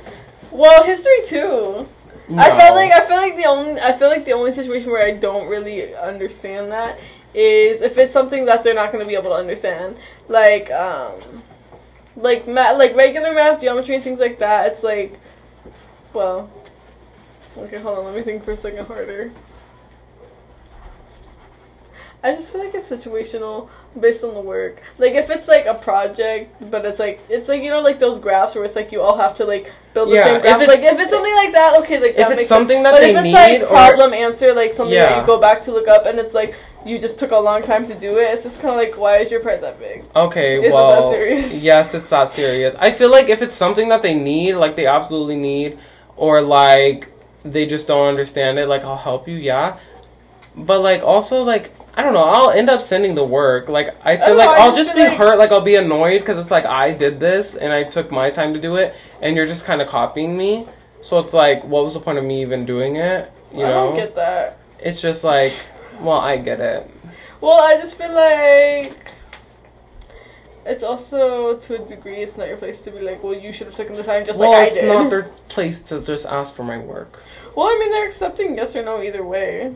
[0.51, 1.87] Well, history too.
[2.27, 2.41] No.
[2.41, 5.05] I felt like I feel like the only I feel like the only situation where
[5.05, 6.97] I don't really understand that
[7.33, 11.19] is if it's something that they're not going to be able to understand, like um,
[12.15, 14.71] like math, like regular math, geometry, and things like that.
[14.71, 15.19] It's like,
[16.13, 16.49] well,
[17.57, 19.31] okay, hold on, let me think for a second harder.
[22.25, 23.69] I just feel like it's situational
[23.99, 24.81] based on the work.
[24.97, 28.17] Like if it's like a project, but it's like it's like you know like those
[28.19, 30.61] graphs where it's like you all have to like build the Yeah, same if graph.
[30.61, 32.83] it's- Like if it's something like that, okay, like that If it's makes something sense.
[32.85, 35.39] that but they if it's need like or- problem answer, like something that you go
[35.39, 38.17] back to look up and it's like you just took a long time to do
[38.17, 40.03] it, it's just kind of like why is your part that big?
[40.15, 41.61] Okay, Is it that well, serious?
[41.71, 42.75] yes, it's that serious.
[42.79, 45.77] I feel like if it's something that they need, like they absolutely need,
[46.17, 47.11] or like
[47.43, 49.77] they just don't understand it, like I'll help you, yeah.
[50.55, 53.69] But like also like I don't know, I'll end up sending the work.
[53.69, 56.19] Like I feel don't like know, I'll just be like- hurt, like I'll be annoyed
[56.19, 59.35] because it's like I did this and I took my time to do it, and
[59.35, 60.67] you're just kind of copying me.
[61.01, 63.31] So it's like, what was the point of me even doing it?
[63.53, 64.57] You I know, don't get that.
[64.79, 65.51] it's just like,
[66.01, 66.89] well, I get it.
[67.41, 68.97] Well, I just feel like
[70.65, 73.67] it's also to a degree it's not your place to be like, well, you should
[73.67, 74.77] have taken the time just well, like I did.
[74.83, 77.19] it's not their place to just ask for my work.
[77.55, 79.75] Well, I mean, they're accepting yes or no either way.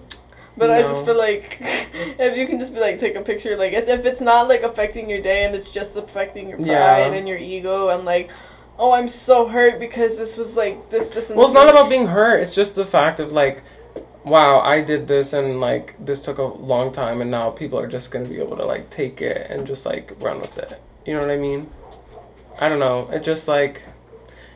[0.59, 3.73] But I just feel like if you can just be like, take a picture, like
[3.73, 6.97] if if it's not like affecting your day and it's just affecting your pride Yeah.
[7.05, 8.29] and your ego and like,
[8.77, 11.89] oh, I'm so hurt because this was like this, this, and Well, it's not about
[11.89, 12.41] being hurt.
[12.41, 13.63] It's just the fact of like,
[14.25, 17.87] wow, I did this and like this took a long time, and now people are
[17.87, 20.81] just gonna be able to like take it and just like run with it.
[21.05, 21.69] You know what I mean?
[22.59, 23.09] I don't know.
[23.11, 23.83] It just like,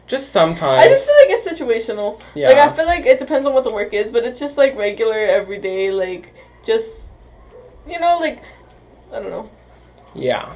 [0.08, 0.84] just sometimes.
[0.86, 2.20] I just feel like it's situational.
[2.36, 2.50] yeah.
[2.50, 4.76] Like I feel like it depends on what the work is, but it's just like
[4.78, 6.34] regular, everyday, like
[6.66, 7.12] just
[7.88, 8.42] you know, like
[9.12, 9.50] I don't know.
[10.14, 10.54] yeah.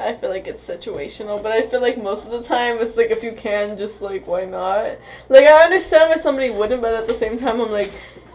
[0.00, 3.10] I feel like it's situational, but I feel like most of the time it's like
[3.10, 4.96] if you can, just like why not?
[5.28, 7.90] Like I understand why somebody wouldn't, but at the same time I'm like,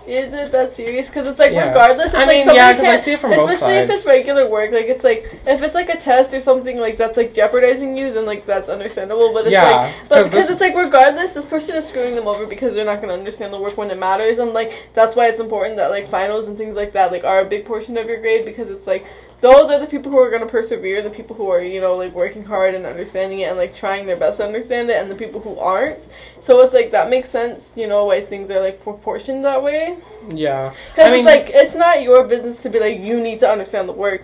[0.08, 1.08] is it that serious?
[1.08, 1.68] Because it's like Yeah.
[1.70, 4.06] regardless, it's I like mean, yeah, 'cause I see it from both especially if it's
[4.06, 4.72] regular work.
[4.72, 8.12] Like it's like if it's like a test or something like that's like jeopardizing you,
[8.14, 9.34] then like that's understandable.
[9.34, 12.46] But it's Yeah, like, but because it's like regardless, this person is screwing them over
[12.46, 15.40] because they're not gonna understand the work when it matters, and like that's why it's
[15.40, 18.20] important that like finals and things like that like are a big portion of your
[18.20, 19.06] grade because it's like
[19.44, 21.02] those are the people who are gonna persevere.
[21.02, 24.06] The people who are you know like working hard and understanding it and like trying
[24.06, 26.00] their best to understand it, and the people who aren't.
[26.42, 27.72] So it's like that makes sense.
[27.76, 29.98] You know why things are like proportioned that way.
[30.30, 30.74] Yeah.
[30.96, 33.50] Because I mean- it's like it's not your business to be like you need to
[33.50, 34.24] understand the work.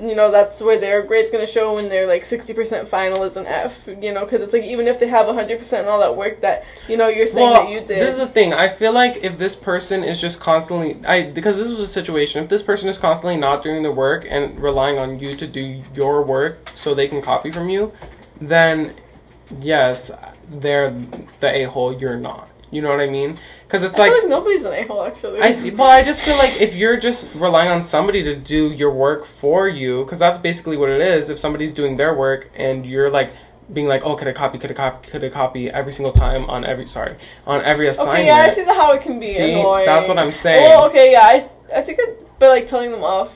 [0.00, 3.36] You know that's where their grade's gonna show when they're like sixty percent final is
[3.36, 3.86] an F.
[3.86, 6.40] You know because it's like even if they have hundred percent and all that work
[6.42, 8.00] that you know you're saying that you did.
[8.00, 8.52] This is the thing.
[8.52, 12.44] I feel like if this person is just constantly, I because this was a situation.
[12.44, 15.82] If this person is constantly not doing the work and relying on you to do
[15.94, 17.92] your work so they can copy from you,
[18.40, 18.94] then
[19.60, 20.10] yes,
[20.50, 20.90] they're
[21.40, 21.92] the a hole.
[21.98, 22.48] You're not.
[22.70, 23.38] You know what I mean?
[23.66, 25.40] Because it's I like feel like nobody's an a hole actually.
[25.40, 28.92] I well, I just feel like if you're just relying on somebody to do your
[28.92, 31.30] work for you, because that's basically what it is.
[31.30, 33.32] If somebody's doing their work and you're like
[33.72, 36.48] being like, oh, could I copy, could I copy, could I copy every single time
[36.48, 38.18] on every sorry on every assignment.
[38.20, 39.86] Okay, yeah, I see the how it can be See, annoying.
[39.86, 40.62] that's what I'm saying.
[40.62, 43.32] Well, okay, yeah, I I think it, but like telling them off.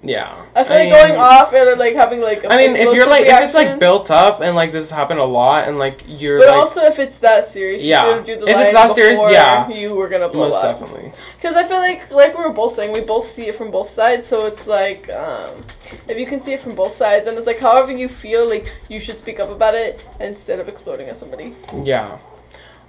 [0.00, 2.44] Yeah, I feel mean- like going off and like having like.
[2.44, 4.96] a I mean, if you're like, if it's like built up and like this has
[4.96, 8.04] happened a lot, and like you're But like, also, if it's that serious, Yeah.
[8.14, 9.68] should do the If it's that serious, yeah.
[9.68, 10.52] you were gonna blow up.
[10.52, 10.78] most up.
[10.80, 11.10] definitely.
[11.36, 13.90] Because I feel like, like we were both saying, we both see it from both
[13.90, 14.28] sides.
[14.28, 15.64] So it's like, um,
[16.06, 18.72] if you can see it from both sides, then it's like, however you feel, like
[18.88, 21.54] you should speak up about it instead of exploding at somebody.
[21.82, 22.18] Yeah.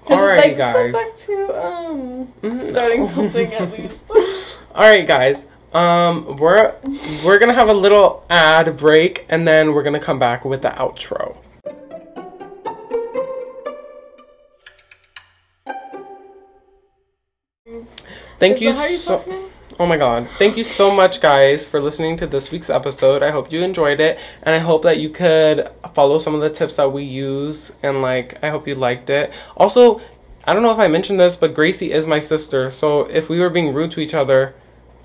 [0.10, 0.94] Alright, like, guys.
[0.94, 1.20] This goes back
[1.58, 2.70] to um, Mhm.
[2.70, 4.00] starting something at least.
[4.76, 5.48] All right, guys.
[5.74, 6.74] Um, we're
[7.24, 10.70] we're gonna have a little ad break, and then we're gonna come back with the
[10.70, 11.38] outro.
[18.40, 19.50] Thank Is you that how you so.
[19.80, 20.28] Oh my god.
[20.38, 23.22] Thank you so much, guys, for listening to this week's episode.
[23.22, 26.50] I hope you enjoyed it, and I hope that you could follow some of the
[26.50, 29.32] tips that we use, and like, I hope you liked it.
[29.56, 30.02] Also,
[30.46, 33.40] I don't know if I mentioned this, but Gracie is my sister, so if we
[33.40, 34.54] were being rude to each other,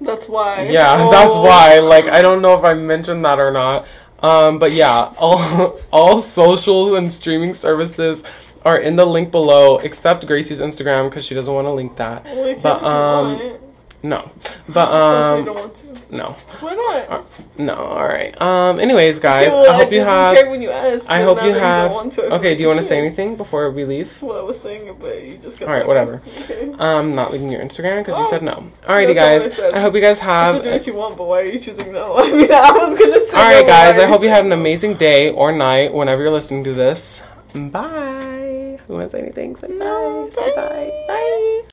[0.01, 0.63] That's why.
[0.69, 1.11] yeah, Oh.
[1.11, 1.79] that's why.
[1.81, 3.87] Like, I don't know if I mentioned that or not.
[4.23, 8.23] Um, but yeah, all all socials and streaming services
[8.65, 12.25] are in the link below, except Gracie's Instagram because she doesn't want to link that.
[12.25, 13.59] Well, But um.
[14.05, 14.31] No,
[14.69, 16.15] but you um, don't want to.
[16.17, 16.37] no.
[16.61, 17.25] Why not?
[17.59, 18.39] No, all right.
[18.41, 18.79] Um.
[18.79, 20.37] Anyways, guys, well, I hope you have.
[20.37, 21.91] care when you asked, I hope you have.
[22.15, 22.55] to, Okay.
[22.55, 24.21] Do you want to say anything before we leave?
[24.23, 25.69] Well, I was saying it, but you just got.
[25.69, 25.89] All right, talking.
[25.89, 26.23] whatever.
[26.45, 26.73] Okay.
[26.79, 28.71] Um, not leaving your Instagram because you Oh, said no.
[28.87, 29.59] Alrighty, not I guys.
[29.59, 30.63] I hope you guys You have.
[30.63, 32.15] do what you want, but why are you choosing no?
[32.19, 33.37] I mean, I was gonna say.
[33.39, 33.99] All right, no, guys.
[33.99, 37.23] I hope you have an amazing day or night whenever you're listening to this.
[37.55, 38.79] Bye.
[38.87, 39.57] Who want to say anything?
[39.57, 40.43] Say No, bye.
[40.43, 40.53] Bye.
[40.55, 41.05] bye.
[41.09, 41.51] Bye.